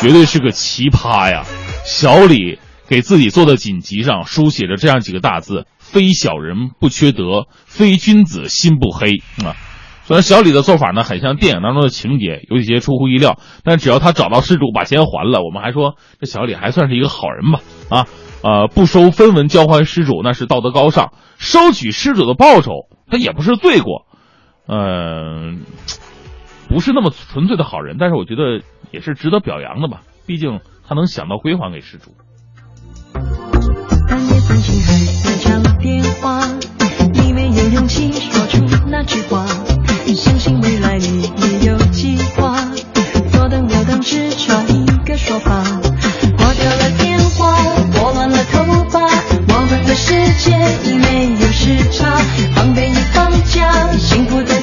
[0.00, 1.44] 绝对是个奇葩呀，
[1.84, 2.58] 小李。
[2.92, 9.56] 给自己做的锦旗上书写着这样几个大字：“非小人不缺德，非君子心不黑。”啊，
[10.04, 17.60] 虽然小李的做法呢很像电影当中的情节，有一些出乎意料，但只要他找到失主把钱还了，我们还说这小李还算是一个好人吧？
[17.88, 18.06] 啊，
[18.42, 22.72] 呃，不收分文交还失主那是道德高尚，收取失主的报酬
[23.10, 24.04] 他也不是罪过，
[24.68, 25.62] 嗯，
[26.68, 32.10] 不是那么纯粹的好人，但是我觉得也是值得表扬的吧，毕竟他能想到归还给失主。
[34.48, 36.48] 半夜三更还在讲电话，
[37.12, 39.46] 你没有勇气说出那句话。
[40.14, 42.56] 相信未来你也有计划，
[43.32, 45.62] 左等右等只差一个说法。
[46.36, 47.56] 挂掉了电话，
[47.94, 49.00] 拨乱了头发，
[49.48, 50.12] 我们的世
[50.44, 50.50] 界
[50.84, 52.20] 已没有时差。
[52.54, 54.60] 放飞你放假，幸福的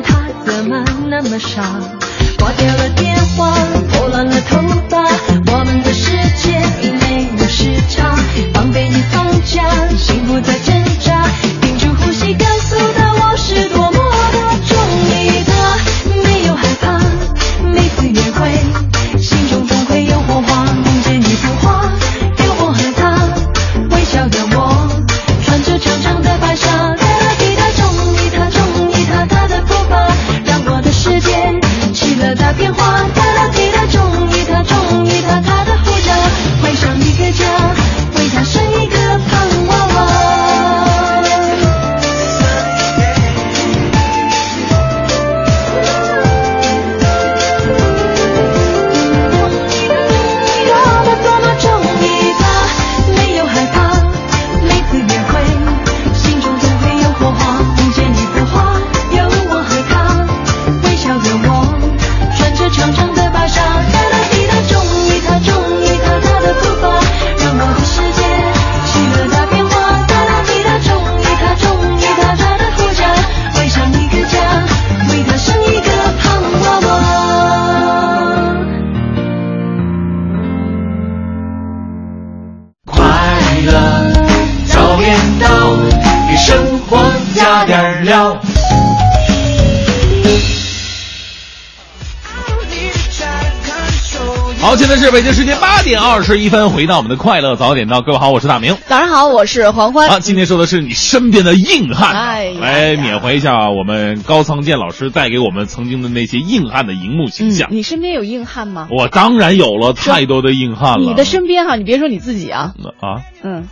[0.00, 1.62] 他怎么那么傻，
[2.38, 3.54] 挂掉了电话，
[3.92, 4.75] 拨乱了头
[95.16, 98.76] 北京时间八点二十一分，回到我们的快乐早点到，各位好，我是大明。
[98.84, 100.10] 早上好，我是黄欢。
[100.10, 107.70] 啊，今天说的是你身边的硬汉，哎来缅怀一下我们高仓健老师带给我们曾经的那些硬汉的荧幕形象。
[107.72, 108.88] 你身边有硬汉吗？
[108.90, 111.06] 我当然有了，太多的硬汉了。
[111.08, 113.68] 你的身边哈，你别说你自己啊，啊，嗯，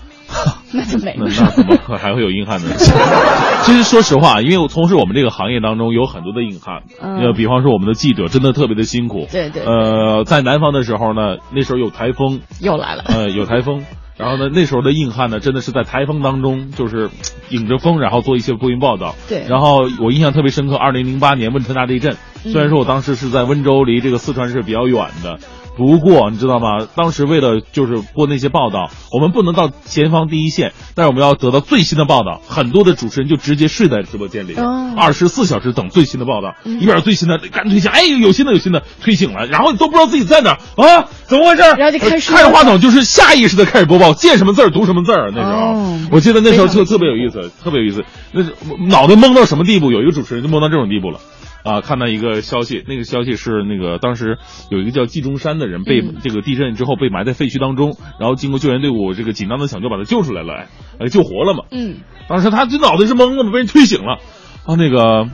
[0.74, 1.30] 那就没那了。
[1.38, 2.68] 那怎么可还会有硬汉呢？
[3.64, 9.26] 其实说实话，因为我从事我们这个行业当中有很多的硬汉，嗯呃，比方说我们的记者真的特别的辛苦。
[9.30, 13.04] 对对呃，在南方的时候呢，那时候有台风，又来了。
[13.06, 13.84] 呃，有台风。
[14.16, 17.10] 然后呢，那时候的硬汉呢，真的是在台风当中，就是
[17.48, 19.16] 迎着风，然后做一些播音报道。
[19.28, 22.12] 对然后我印象特别深刻，二零零八年汶川大地震，
[22.44, 25.38] 嗯虽然说我当时是在温州，离这个四川是比较远的，
[25.76, 26.86] 不过你知道吗？
[26.94, 32.40] 当时为了就是播那些报道，我们不能到前方第一线，但是我们要得到最新的报道。
[32.48, 41.62] 很多的主持人就直接睡在直播间里，哦二十四小时等最新的报道，嗯一边最新的赶紧推醒，哎，有新的有新的，推醒了，然后你都不知道自己在哪儿啊，怎么回事？
[41.62, 45.32] 然后就开始看着话筒就是下意识的开始播报，见什么字儿读什么字儿。
[45.34, 48.04] 那时候，哦我记得那时候特特别有意思，特别有意思。
[48.32, 48.54] 那是
[48.88, 49.90] 脑袋懵到什么地步？
[49.90, 51.18] 有一个主持人就懵到这种地步了。
[51.64, 54.36] 啊，看到一个消息，那个消息是那个当时
[54.70, 60.68] 有一个叫季中山的人被嗯这个地震之后被埋在废墟当中，然后经过救援队伍这个紧张的抢救把他救出来了，哎，
[61.00, 61.64] 呃救活了嘛。
[61.70, 64.18] 嗯，当时他这脑袋是懵的嘛，被人推醒了，
[64.66, 65.26] 啊，那个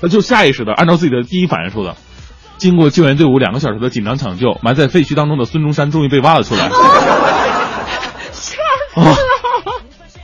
[0.00, 1.96] 他就下意识的按照自己的第一反应说的，
[2.56, 6.70] 经过救援队伍两个小时的紧张抢救，埋在废墟当中的孙中山终于被挖了出来。
[8.94, 9.16] 啊！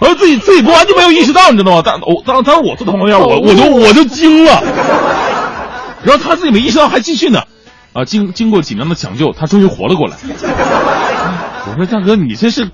[0.01, 1.83] 我自己自己播完就没有意识到，你知道吗？
[1.85, 4.63] 但我当当时我坐他旁边，我我就我就惊了，
[6.05, 7.43] 然后他自己没意识到，还继续呢。
[7.95, 10.17] 啊，经经过紧张的抢救，他终于活了过来。
[11.67, 12.71] 我说大哥，你这是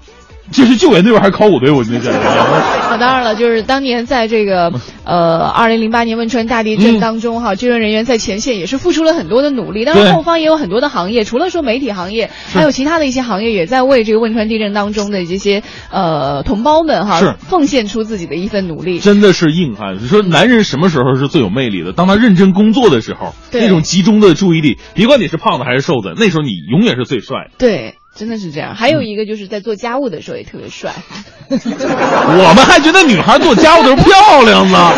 [0.53, 1.82] 这是救援队伍还是考古队伍？
[1.82, 2.18] 你这是？
[2.90, 4.72] 那当然了，就是当年在这个
[5.05, 9.84] 呃二零零八年汶川大地震当中哈，救援人员在前线也是付出了很多的努力。
[9.84, 19.01] 当然，后方也有很多的行业，除了说媒体行业，还有其他的一些行业也在为这个汶川地震当中的这些呃同胞们哈奉献出自己的一份努力。
[19.01, 19.97] 真的是硬汉。
[20.01, 21.92] 你说男人什么时候是最有魅力的？
[21.92, 27.55] 当他认真工作的时候，那种集中的注意力，别管你是胖子还是瘦子，那时候你永远是最帅的。
[27.59, 28.74] 对，真的是这样。
[28.74, 30.92] 还有一个就是在做家务的时候也特别帅。
[31.50, 34.92] 我们还觉得女孩做家务的时候漂亮呢，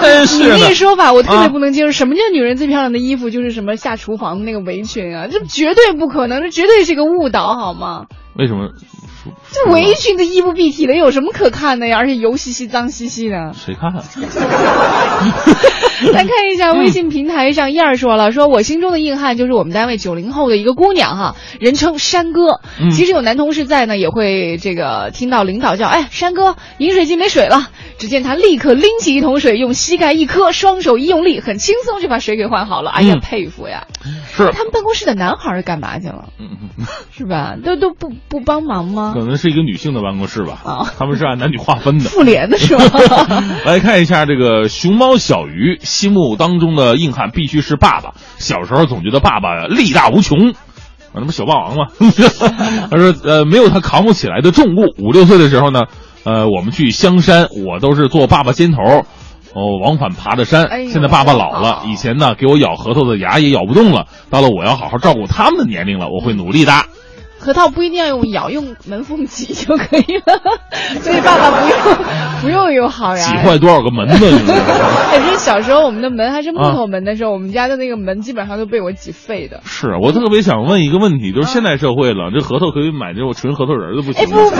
[0.00, 0.74] 真你是的那个。
[0.74, 1.92] 说法我特别啊不能接受。
[1.92, 5.28] 什么叫女人最漂亮的衣服就是什么下厨房的那个围裙啊？
[5.30, 8.06] 这绝对不可能，这绝对是个误导，好吗？
[8.34, 8.70] 为什么？
[9.52, 11.98] 这围裙的衣不蔽体的有什么可看的呀？
[11.98, 13.52] 而且油兮兮、脏兮兮的。
[13.54, 13.92] 谁看？
[13.96, 14.02] 啊
[16.12, 22.60] 来看一下微信平台上，燕儿说了，说我心中的硬汉就是我们单位九零后的一个姑娘哈，人称山哥。
[22.78, 27.70] 嗯其实有男同事在呢，也会这个听到领导叫，哎，山哥，饮水机没水了。
[27.98, 32.90] 只见他立刻拎起一桶水，用膝盖一磕，双手一用力，很轻松就把水给换好了。
[32.90, 33.86] 哎呀，嗯佩服呀！
[34.36, 36.26] 是他们办公室的男孩儿干嘛去了？
[37.10, 37.56] 是吧？
[37.64, 39.14] 都都不不帮忙吗？
[39.18, 42.10] 可能是一个女性的办公室吧，啊他们是按男女划分的。
[42.10, 43.42] 妇联的是吧？
[43.64, 48.12] 来看一下这个熊猫小鱼心目当中的硬汉必须是爸爸。
[48.38, 50.54] 小时候总觉得爸爸力大无穷，啊，
[51.14, 51.86] 那不小霸王吗？
[52.90, 54.94] 他说呃没有他扛不起来的重物。
[54.98, 55.84] 五六岁的时候呢，
[56.24, 58.78] 呃我们去香山，我都是坐爸爸肩头。
[59.54, 60.64] 哦，往返爬的山。
[60.66, 66.72] 哎现在爸爸老了，以前呢给我咬核桃的牙也咬不动了，到了我要好好照顾他们的年龄了，我会努力的。
[67.46, 70.40] 核桃不一定要用咬，用门缝挤就可以了。
[70.98, 71.78] 所以爸爸不用
[72.42, 73.24] 不用用好牙。
[73.24, 74.26] 挤坏多少个门子？
[74.28, 74.64] 你知道吗
[75.12, 79.60] 可是小时候我们的门还是木头门的时候，我们家的那个门基本上都被我挤废的。
[79.64, 84.56] 是我特别想问一个问题，就是现代社会了，这核桃可以买这种纯核桃仁的不行哎，不不不，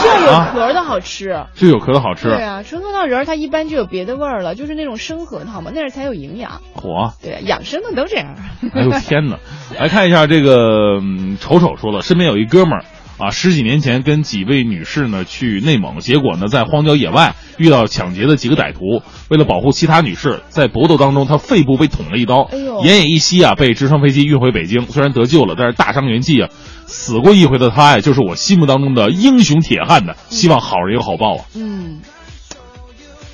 [0.00, 1.44] 这样有啊壳的好吃。
[1.54, 2.30] 这有壳的好吃。
[2.30, 6.62] 对啊，纯核桃仁它一般就有别的味儿了，就是那种生核桃嘛，那样才有营养。
[6.72, 7.12] 火。
[7.22, 8.34] 对，养生的都这样。
[8.72, 9.36] 哎呦天哪！
[9.78, 12.84] 来看一下这个，嗯丑丑说了，身边有一哥们儿
[13.18, 26.48] 啊，十几年前跟几位女士呢去内蒙，结果呢在荒郊野外遇到抢劫的几个歹徒，为了保护其他女士，在搏斗当中他肺部被捅了一刀，哎奄奄一息啊，被直升飞机运回北京，虽然得救了，但是大伤元气啊。
[26.86, 30.16] 死过一回的他呀，就是我心目当中的英雄铁汉的。
[30.28, 31.44] 希望好人有好报啊！
[31.54, 32.00] 嗯，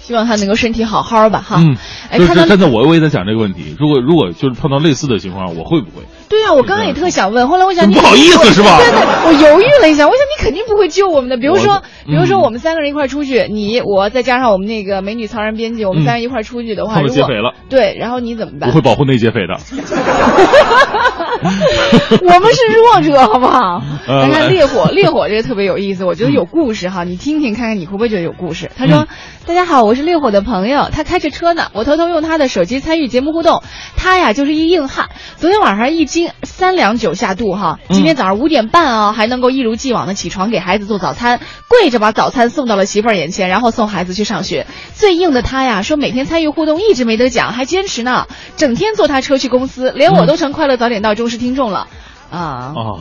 [0.07, 1.57] 希望他能够身体好好吧哈。
[1.59, 1.77] 嗯，
[2.11, 3.75] 哎，就是看到真的，我我也在想这个问题。
[3.77, 6.05] 如果如果就是碰到类似的情况，我会不会？
[6.29, 11.37] 对啊，我刚刚也特想问，后来我想你不好意思是吧对对，我犹豫了一下，我想你肯定不会救我们的。
[11.37, 18.71] 比如说我，比如说嗯我们三个人一块出去，你我再加上我们那个美女曹然编辑，我们嗯三人一块出去的话，他们如果劫匪了对，然后你怎么办？
[18.71, 19.57] 我会保护那劫匪的。
[22.23, 23.83] 我们是弱者，好不好？
[24.07, 28.71] 呃来看烈火， 烈火这个特别有意思，我觉得有故事哈，你听听看看你会不会觉得有故事？
[28.77, 29.07] 他说
[29.47, 33.63] ：“大家好，我是烈火的朋友，他开着车呢，我偷偷用他的手机参与节目互动。
[33.97, 44.67] 他呀就是一硬汉，昨天晚上一斤三两酒下肚哈，今天早上五点半啊、还能够一如既往的起床给孩子做早餐，跪着把早餐送到了媳妇儿眼前，然后送孩子去上学。
[44.95, 48.27] 最硬的他呀说每天参与互动一直没得奖，还坚持呢，
[48.57, 51.87] 整天坐他车去公司，连我都成快乐早点到忠实听众了。”
[52.31, 53.01] 啊哦，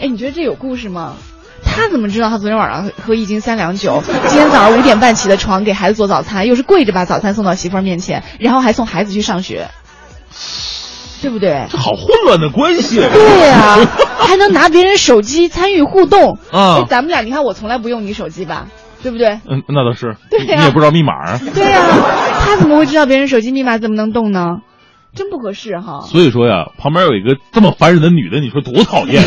[0.00, 1.14] 哎，你觉得这有故事吗？
[1.64, 9.68] 他怎么知道他昨天晚上喝一斤三两酒， 今天早上五点半起的床给孩子做早餐，又是跪着把早餐送到媳妇儿面前，然后还送孩子去上学，
[11.22, 11.66] 对不对？
[11.70, 12.96] 这好混乱的关系。
[13.00, 13.78] 对呀、
[14.18, 16.38] 还能拿别人手机参与互动。
[16.52, 18.66] 啊哎咱们俩，你看我从来不用你手机吧，
[19.02, 19.40] 对不对？
[19.48, 20.16] 嗯，那倒是。
[20.30, 21.40] 对呀你也不知道密码啊。
[21.54, 21.80] 对呀、
[22.40, 24.58] 他怎么会知道别人手机密码怎么能动呢？
[25.16, 26.02] 真不合适哈。
[26.06, 29.22] 所以说呀，旁边有一个这么烦人的女的，你说多讨厌？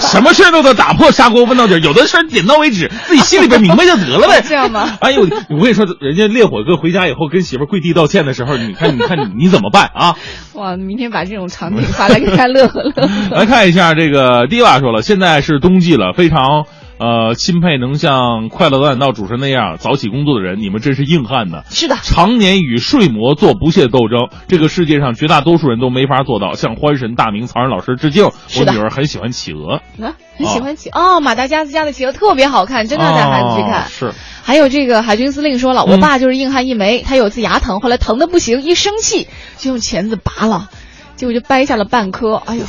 [0.00, 4.42] 什么事儿都得打破砂锅问到底儿，有的事儿点到为止，自己心里边明白就得了呗。
[4.46, 4.96] 这样吗？
[5.00, 10.16] 哎呦，我跟你说，人家烈火哥回家以后跟媳妇跪地道歉的时候，你看，你看你你怎么办啊？
[10.54, 13.08] 哇，明天把这种场景发来给他乐呵乐呵。
[13.36, 16.64] 来看一下这个迪瓦说了，现在是冬季了，非常
[16.98, 21.62] 呃钦佩能像快乐早点到主持人那样早起工作的人，你们真是硬汉呢。
[21.70, 26.54] 是的，常年与睡魔做不懈斗争，这个世界上绝大多数人都没法做到。
[26.54, 28.24] 向欢神大明曹仁老师致敬。
[28.24, 33.82] 我女儿很喜欢企鹅，啊，很喜欢企哦，马达加斯加的企鹅特别好看，真的要带孩子去看。
[33.82, 39.26] 哦是，还有这个海军司令说了，嗯我爸就是硬汉一枚，他有次牙疼，后来疼的不行，一生气
[39.58, 40.70] 就用钳子拔了，
[41.16, 42.64] 结果就掰下了半颗，哎呦，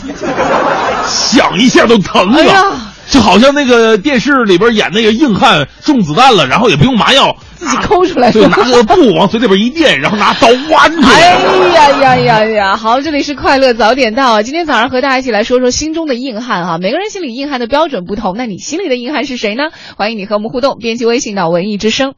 [1.06, 2.38] 想一下都疼啊！
[2.38, 2.64] 哎呀
[3.10, 11.10] 就好像那个电视里边演那个硬汉中子弹了，然后也不用麻药，自己抠出来对，是吧拿个布往嘴里边一垫，然后拿刀剜出来。
[11.10, 11.40] 哎
[11.74, 12.76] 呀呀呀呀！
[12.78, 14.42] 好，这里是快乐早点到。
[14.42, 16.78] 今天早上和大家一起来说说心中的硬汉哈。
[16.80, 19.66] 每个人心里硬汉的标准不同，那你心里的硬汉是谁呢？
[19.98, 22.16] 欢迎你和我们互动，编辑微信到文艺之声。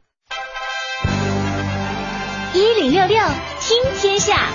[2.54, 3.18] 一零六六
[3.60, 4.48] 听天下，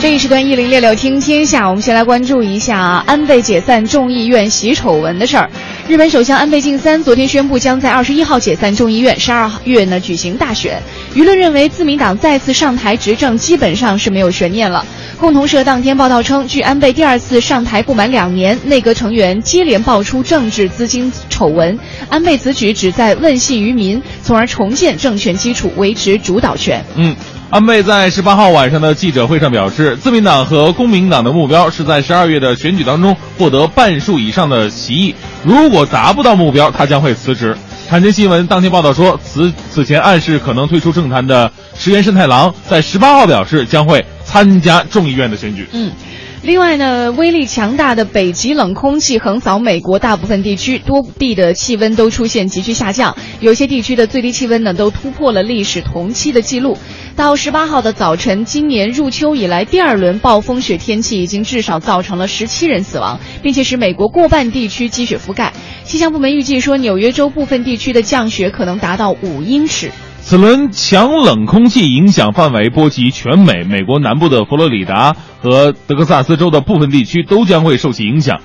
[0.00, 5.50] 这一时段一零六六听天下，我们先来关注一下安倍解散众议院洗丑闻的事儿。
[5.86, 10.80] 日本首相安倍晋三昨天宣布，将在二十一号解散众议院，十二月呢举行大选。
[11.14, 14.86] 舆论认为，自民党再次上台执政基本上是没有悬念了。
[15.18, 21.78] 共同社当天报道称，据安倍第二次上台不满两年，内阁成员接连爆出政治资金丑闻，
[22.08, 26.82] 安倍此举旨在问信于民，从而重建政权基础，维持主导权。
[26.94, 27.14] 嗯，
[27.50, 37.58] 安倍在十八号晚上的记者会上表示，自民党和公民党的目标是在十二月的选举当中获得半数以上的席议，如果达不到目标，他将会辞职。
[37.88, 45.68] 产经新闻当天报道说，此此前暗示可能退出政坛的石原慎太郎，在十八号表示将会参加众议院的选举。
[45.72, 45.90] 嗯。
[46.42, 56.78] 另外呢，威力强大的北极冷空气横扫美国大部分地区，多地的气温都出现急剧下降，有些地区的最低气温呢都突破了历史同期的记录。
[57.14, 65.52] 到十八号的早晨，今年入秋以来第二轮暴风雪天气已经至少造成了十七人死亡，并且使美国过半地区积雪覆盖。
[65.84, 69.90] 气象部门预计说，纽约州部分地区的降雪可能达到五英尺。
[70.30, 78.38] 此轮强冷空气影响范围波及全美，美国南部的佛罗里达和德克萨斯州的部分地区都将会受其影响。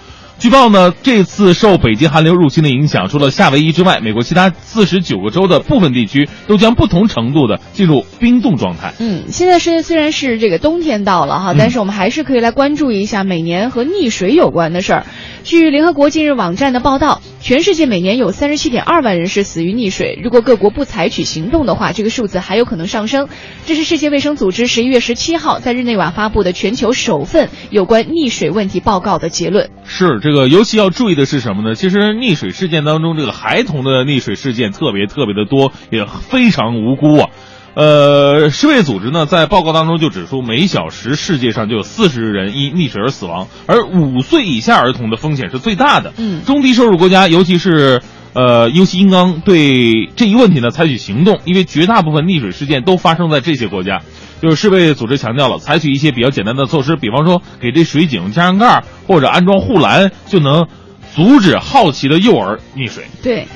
[0.46, 8.94] 据报呢，这次受北极寒流入侵的影响，除了夏威夷之外，美国其他四十九个州的部分地区都将不同程度的进入冰冻状态。
[9.00, 15.06] 嗯，现在是虽然是这个冬天到了哈，嗯但是我们还是可以来关注一下每年和溺水有关的事儿。
[15.44, 20.20] 据联合国近日网站的报道，全世界每年有三十七点二万人是死于溺水。
[20.24, 23.30] 如果各国不采取行动的话，这个数字还有可能上升。
[23.66, 29.72] 这是世界卫生组织十一月十七号在日内瓦发布的全球首份有关溺水问题报告的结论。
[29.86, 31.74] 是这个，尤其要注意的是什么呢？
[31.74, 37.30] 其实溺水事件当中，这个孩童的溺水事件特别特别的多，也非常无辜啊。
[37.74, 46.14] 呃，世卫组织呢在报告当中就指出，每小时世界上就有四十人因溺水而死亡，而五岁以下儿童的风险是最大的。
[46.18, 48.02] 嗯，中低收入国家，尤其是
[48.34, 54.02] 呃，尤其应当对这一问题呢采取行动，因为绝大部分溺水事件都发生在这些国家。
[54.42, 60.68] 就是世卫组织强调了，采取一些比较简单的措施，比方说给这水井加上盖儿或者安装护栏，就能
[61.16, 63.06] 阻止好奇的幼儿溺水。
[63.24, 63.48] 对。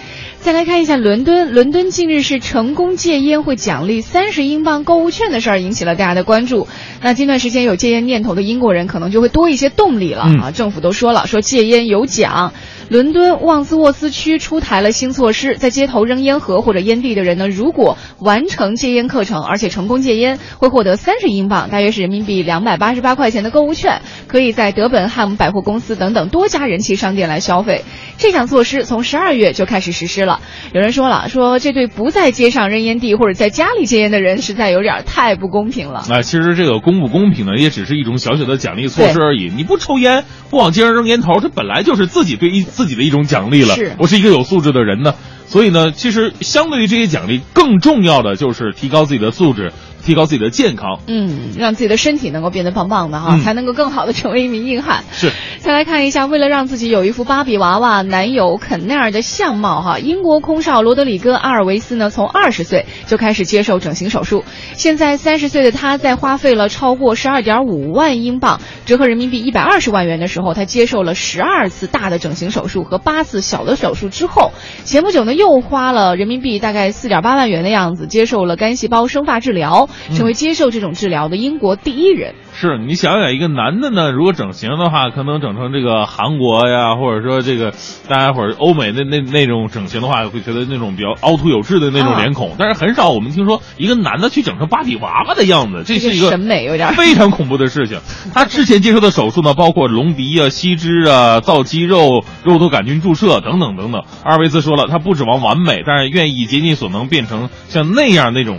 [0.42, 6.70] 再来看一下伦敦，伦敦近日是成功戒烟会奖励三十英镑购物券的事儿引起了大家的关注。
[7.02, 10.52] 那近段时间有戒烟念头的英国人可能就会多一些动力了、嗯啊！
[10.52, 12.54] 政府都说了，说戒烟有奖。
[12.90, 27.84] 伦敦旺斯沃斯区出台了新措施，在街头扔烟盒或者烟蒂的人呢，如果完成戒烟课程，而且成功戒烟，会获得三十英镑，大约是人民币两百八十八块钱的购物券，可以在德本汉姆百货公司等等多家人气商店来消费。
[28.18, 30.42] 这项措施从十二月就开始实施了。
[30.74, 36.00] 有人说了，说这对不在街上扔烟蒂或者在家里戒烟的人，实在有点太不公平了。
[36.10, 39.52] 啊、其实这个公不公平呢，也只是一种小小的奖励措施而已。
[39.56, 43.76] 你不抽烟，不往街上扔烟头，这本来就是自己对一自己的一种奖励了。
[43.76, 45.14] 是我是一个有素质的人呢，
[45.50, 49.74] 所以呢，其实相对于这些奖励，更重要的就是提高自己的素质，
[50.06, 51.00] 提高自己的健康。
[51.08, 55.04] 嗯，让自己的身体能够变得棒棒的哈，嗯才能够更好的成为一名硬汉。
[55.12, 55.32] 是。
[55.60, 64.46] 再来看一下，为了让自己有一副芭比娃娃男友肯奈尔的相貌哈，英国空少罗德里戈·阿尔维斯呢，从二十岁就开始接受整形手术。
[64.76, 74.52] 现在三十岁的他，在花费了超过十二点五万英镑，折合人民币一百二十万元的时候，他接受了十二次大的整形手术和八次小的手术之后，
[74.86, 82.36] 前不久呢，又花了人民币大概四点八万元的样子，接受了干细胞生发治疗，成为接受这种治疗的英国第一人。
[82.60, 87.72] 是你想想，一个男的呢，如果整形的话，可能整成这个韩国呀，或者说这个
[88.10, 92.56] 大家伙儿欧美那那那种整形的话，会觉得那种比较凹凸有致的那种脸孔。
[92.60, 97.98] 但是很少我们听说一个男的去整成芭比娃娃的样子，这是一个审美有点非常恐怖的事情。
[98.36, 104.04] 他之前接受的手术呢，包括隆鼻啊、吸脂啊、造肌肉、肉毒杆菌注射等等等等。
[104.26, 108.58] 阿尔维斯说了，他不指望完美，但是愿意竭尽所能变成像那样那种。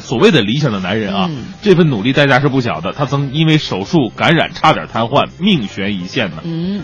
[0.00, 2.92] 所谓的理想的男人啊，嗯这份努力代价是不小的。
[2.92, 6.38] 他曾因为手术感染差点瘫痪，命悬一线呢。
[6.44, 6.82] 嗯。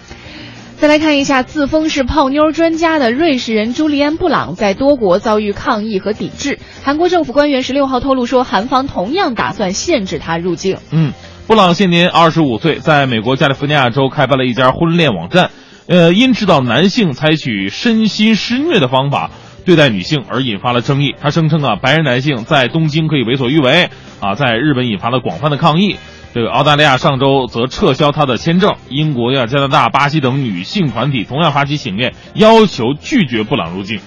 [0.79, 6.59] 再来看一下，自封是泡妞专家的瑞士人朱利安·布朗在多国遭遇抗议和抵制。
[6.85, 10.77] 韩国政府官员十六号透露说，韩方同样打算限制他入境。
[10.91, 11.15] 嗯，
[11.47, 15.51] 布朗现年二十五岁，在美国加利福尼亚州开办了一家婚恋网站。
[15.89, 19.31] 呃，因指导男性采取身心施虐的方法
[19.67, 21.15] 对待女性而引发了争议。
[21.21, 23.91] 他声称啊，白人男性在东京可以为所欲为
[24.21, 25.97] 啊，在日本引发了广泛的抗议。
[26.33, 34.01] 这个澳大利亚上周则撤销他的签证，英国呀、加拿大、巴西等女性团体同样发起请愿，要求拒绝布朗入境。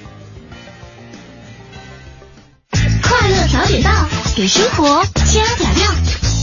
[2.72, 3.90] 快乐早点到，
[4.36, 6.39] 给生活加点料。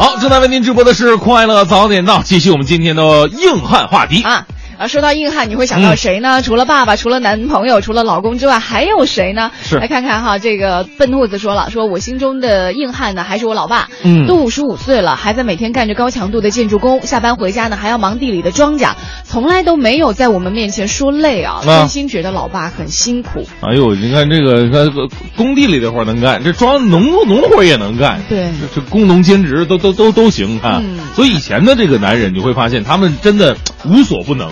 [0.00, 4.46] 好，正在为您直播的是《快乐早点到》，继续我们今天的硬汉话题啊。
[4.80, 6.40] 啊，说到硬汉，你会想到谁呢？
[6.40, 9.50] 嗯、除了爸爸，除了男朋友，除了老公之外，还有谁呢？
[9.62, 13.90] 是来看看哈，这个笨兔子说了，说我心中的硬汉呢，还是我老爸。
[14.02, 21.60] 嗯，都五十五岁了，还在每天干着高强度的建筑工，下班回家呢还要忙地里的庄稼，从来都没有在我们面前说累啊。
[21.62, 23.46] 真心觉得老爸很辛苦。
[23.60, 28.22] 哎呦，你看这个，这个工地里的活能干，这庄农农活也能干。
[28.30, 30.80] 对，这工农兼职都都都都行啊。
[30.82, 33.54] 嗯、所以以前的这个男人，你会发现他们真的
[33.84, 34.50] 无所不能。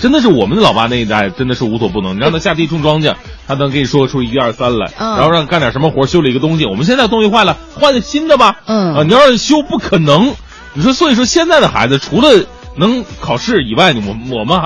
[0.00, 2.16] 真的是我们的老爸那一代，真的是无所不能。
[2.16, 3.14] 你让他下地种庄稼，
[3.46, 6.64] 他能给你说出一二三来，嗯、然后让干点什么活，修理一个东西。
[6.64, 8.60] 我们现在东西坏了，换新的吧。
[8.66, 10.34] 嗯啊，你要是修不可能。
[10.72, 12.46] 你说，所以说现在的孩子，除了
[12.76, 14.58] 能考试以外，我我们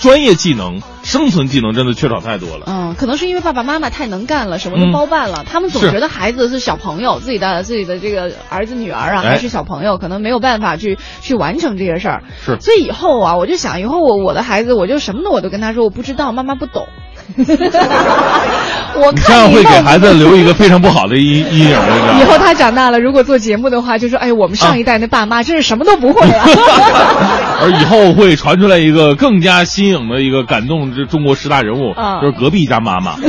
[0.00, 2.64] 专业技能、生存技能真的缺少太多了。
[2.66, 12.24] 嗯，可能是因为爸爸妈妈太能干了，什么都嗯包办了，他们总觉得孩子是小朋友，自己的自己的这个儿子女儿啊哎还是小朋友，可能没有办法去去完成这些事儿。
[12.44, 16.88] 是所以以后啊，我就想以后我我的孩子，我就什么的我都跟他说我不知道，妈妈不懂。
[17.36, 22.24] 我你这样会给孩子留一个非常不好的阴阴影，我跟你 以。
[22.24, 26.46] 后他长大了，如果做节目的话，就说：“哎，我们上一代那爸妈真是什么都不会啊。
[27.62, 33.16] 而以后会传出来一个更加新颖的一个感动这中国十大人物，啊就是隔壁家妈妈。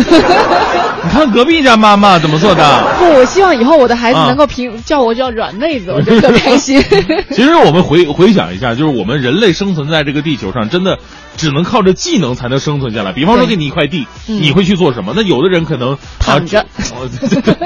[1.04, 2.64] 你看隔壁家妈妈怎么做的？
[3.00, 6.82] 不，我希望以后我的孩子啊能够评叫我叫软妹子， 我就特开心。
[7.32, 10.98] 其实我们回回想一下，就是我们人类生存在这个地球上，真的
[11.38, 13.14] 只能靠着技能才能生存下来。
[13.14, 15.14] 比方说给你一块地，嗯你会去做什么？
[15.16, 16.66] 那有的人可能躺着，啊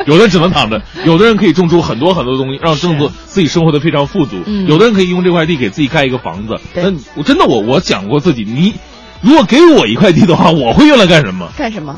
[0.06, 4.36] 有的人只能躺着，有的人可以种出很多很多东西，让生活自己生活的非常富足。
[4.46, 6.60] 嗯有的人可以用这块地给自己盖一个房子。
[6.76, 8.74] 那我真的我我讲过自己，你
[9.22, 11.48] 如果给我一块地的话，我会用来干什么？
[11.58, 11.96] 干什么？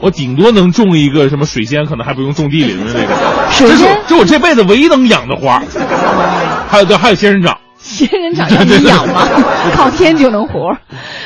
[0.00, 3.52] 我顶多能种一个什么水仙，可能还不用种地里的那个。
[3.52, 5.62] 水仙这是我这辈子唯一能养的花。
[6.68, 7.56] 还有对，还有仙人掌。
[7.78, 9.26] 仙人掌让 你养吗？
[9.74, 10.76] 靠天就能活。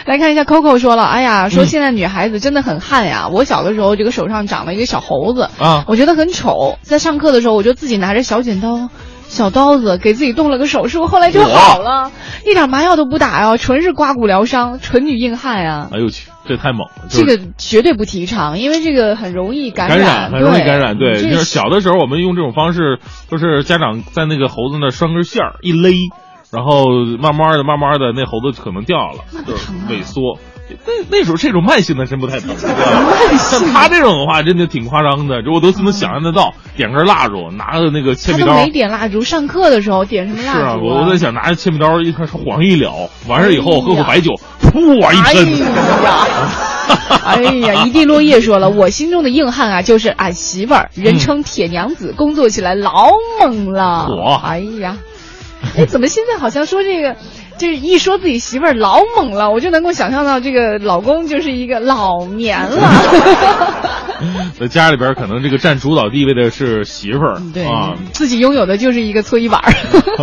[0.07, 3.29] 来看一下，Coco 说了，哎呀，说现在女孩子真的很旱呀。
[3.31, 6.79] 我小的时候，这个手上长了一个小猴子啊我觉得很丑。
[6.83, 8.89] 在上课的时候，我就自己拿着小剪刀。
[9.29, 12.11] 小刀子给自己动了个手术，后来就好了，
[12.47, 15.89] 一点麻药都不打呀，纯是刮骨疗伤，纯女硬汉啊。
[15.93, 17.09] 哎呦我去，这太猛了！
[17.09, 20.97] 就是这个绝对不提倡，因为这个很容易感感染，很容易感染。
[20.97, 22.99] 对，这就是小的时候我们用这种方式，
[23.31, 25.91] 就是家长在那个猴子那拴根线儿一勒，
[26.51, 26.87] 然后
[27.21, 30.39] 慢慢的、慢慢的，那猴子可能掉了，就是萎缩。
[30.85, 32.55] 那那时候这种慢性的真不太疼，
[33.39, 36.55] 像他这种的话，真的挺夸张的，这我都能想象得到。
[36.77, 45.59] 点根蜡烛，拿着那个铅笔刀，他都没点蜡烛，上课的时候点什么蜡烛、是啊，我我在想，拿着铅笔刀一开始晃一燎，完事儿以后喝口白酒，噗一哎喷。
[46.05, 46.27] 呀，
[47.25, 53.09] 哎呀，一地落叶说了，我心中的硬汉啊，就是俺媳妇儿，人称铁娘子，工作起来老
[53.41, 54.07] 猛了。
[54.07, 54.99] 火哎呀，
[55.79, 57.17] 哎，怎么现在好像说这个，
[57.59, 62.91] 就是一说自己媳妇儿老猛了，我就能够想象到这个老公就是一个老年了。
[64.59, 69.71] 在家里边可能这个占主导地位的是媳妇儿，对啊，自己拥有的就是一个搓衣板儿。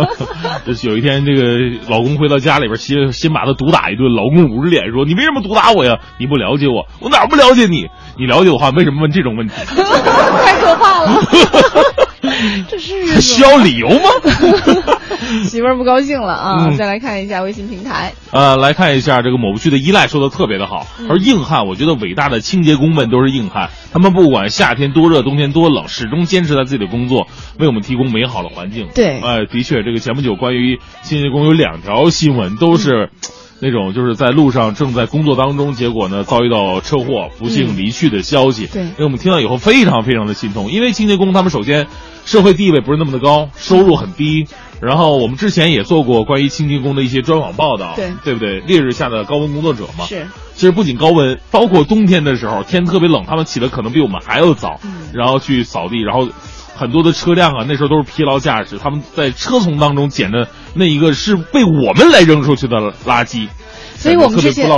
[0.66, 1.58] 就是有一天，这个
[1.88, 4.12] 老公回到家里边，先先把他毒打一顿。
[4.12, 5.98] 老公捂着脸说：“你为什么毒打我呀？
[6.18, 7.86] 你不了解我，我哪不了解你？
[8.18, 9.54] 你了解我的话，为什么问这种问题？
[9.54, 11.22] 太可怕了。
[12.68, 14.08] 这是还 需要理由吗？
[15.44, 16.66] 媳妇儿不高兴了啊！
[16.70, 27.26] 嗯再来看一下微信平台，呃，来看一下这个某区的依赖说的特别的好，嗯而硬汉，我觉得伟大的清洁工们都是硬汉，他们不管夏天多热，冬天多冷，始终坚持在自己的工作，
[27.58, 28.88] 为我们提供美好的环境。
[28.94, 33.10] 对哎、的确，这个前不久关于清洁工有两条新闻，都是。
[33.64, 38.66] 那种就是在路上正在工作当中，结果呢遭遇到车祸，不幸离去的消息。
[38.66, 41.86] 对因为我们听到以后非常非常的心痛，因为清洁工他们首先
[42.26, 44.46] 社会地位不是那么的高，收入很低。
[44.82, 48.60] 然后我们之前也做过关于清洁工的一些专访报道，对对不对？
[48.60, 56.28] 烈日下的高温工作者嘛，是其实不仅高温，包括冬天的时候，天特别冷，他们起的可能比我们还要早，嗯然后去扫地，然后
[56.76, 62.76] 很多的车辆啊，那时候都是疲劳驾驶，他们在车丛当中捡的那一个是被我们来扔出去的
[63.06, 63.48] 垃圾，
[64.04, 64.68] 所以我们之前。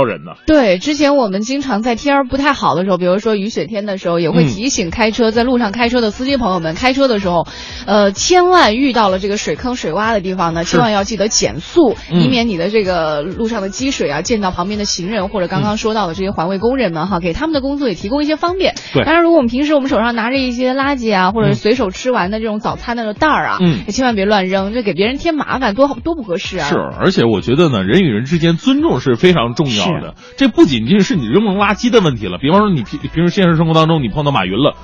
[0.45, 4.47] 对，之前我们经常在天儿不太好的时候，比如说雨雪天的时候，也会嗯。
[4.47, 7.47] 提醒开车、在路上开车的司机朋友们，开车的时候，
[7.85, 12.21] 呃，千万遇到了这个水坑、水洼的地方呢，千万要记得减速，嗯。
[12.21, 18.75] 以免你的这个路上的积水啊溅到旁边的行人或者刚刚说到的这些环卫工人们哈，给他们的工作也提供一些方便。
[18.93, 19.03] 对。
[19.03, 23.79] 当然，如果我们平时我们手上拿着一些垃圾啊，或者随手吃完的这种早餐的袋儿啊，嗯。
[23.85, 26.67] 也千万别乱扔，这给别人添麻烦，多多不合适啊。
[26.67, 30.15] 是，而且我觉得呢，人与人之间尊重是非常重要的。
[30.37, 34.75] 这不仅仅是你扔不扔垃圾的问题了，比方说你平平时现实生活当中你碰到马云了。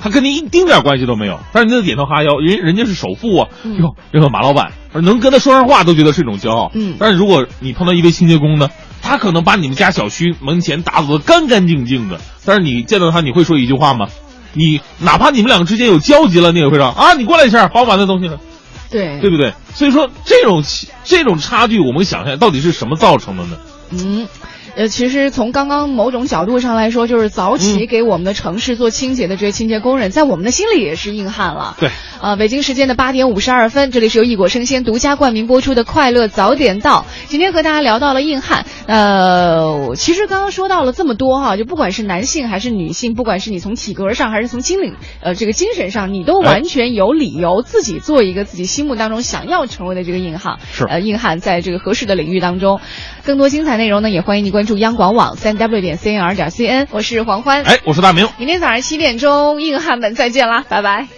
[0.00, 3.48] 他跟你一丁点关系都没有，但是你得点头哈腰，人人家是首富啊，
[3.78, 6.72] 哟、这个马老板，能跟他说上话都觉得是一种骄傲。
[6.74, 8.68] 嗯但是如果你碰到一位清洁工呢，
[9.00, 14.08] 他可能把你们家小区门前打扫的干干净净的，但是你见到他，你会说一句话吗？
[14.54, 18.28] 你哪怕你们两个之间有交集了，你也会说啊，你过来一下，帮我把那东西。
[18.90, 19.54] 对对不对？
[19.72, 20.64] 所以说这种
[21.04, 23.56] 这种差距，我们想想到底是什么造成的呢？
[23.92, 24.26] 嗯，
[24.74, 31.76] 呃，其实从刚刚某种角度上来说，就是早起给我们的城市做清洁的这些清洁工人，在我们的心里也是硬汉了。
[31.78, 31.90] 对，
[32.22, 37.04] 呃，北京时间的八点五十二分，这里是由异果生鲜独家冠名播出的《快乐早点到》。
[37.28, 50.56] 今天和大家聊到了硬汉，呃，其实刚刚说到了这么多哈，就不管是男性还是女性，不管是你从体格上还是从心理呃这个精神上，你都完全有理由自己做一个自己心目当中想要成为的这个硬汉。
[50.72, 52.80] 是呃，硬汉在这个合适的领域当中，
[53.22, 56.86] 更多精彩内容呢，也欢迎你关注央广网三 w 点 cnr 点 cn。
[56.92, 58.28] 我是黄欢，哎，我是大明。
[58.38, 61.08] 明天早上七点钟，硬汉们再见啦，拜拜。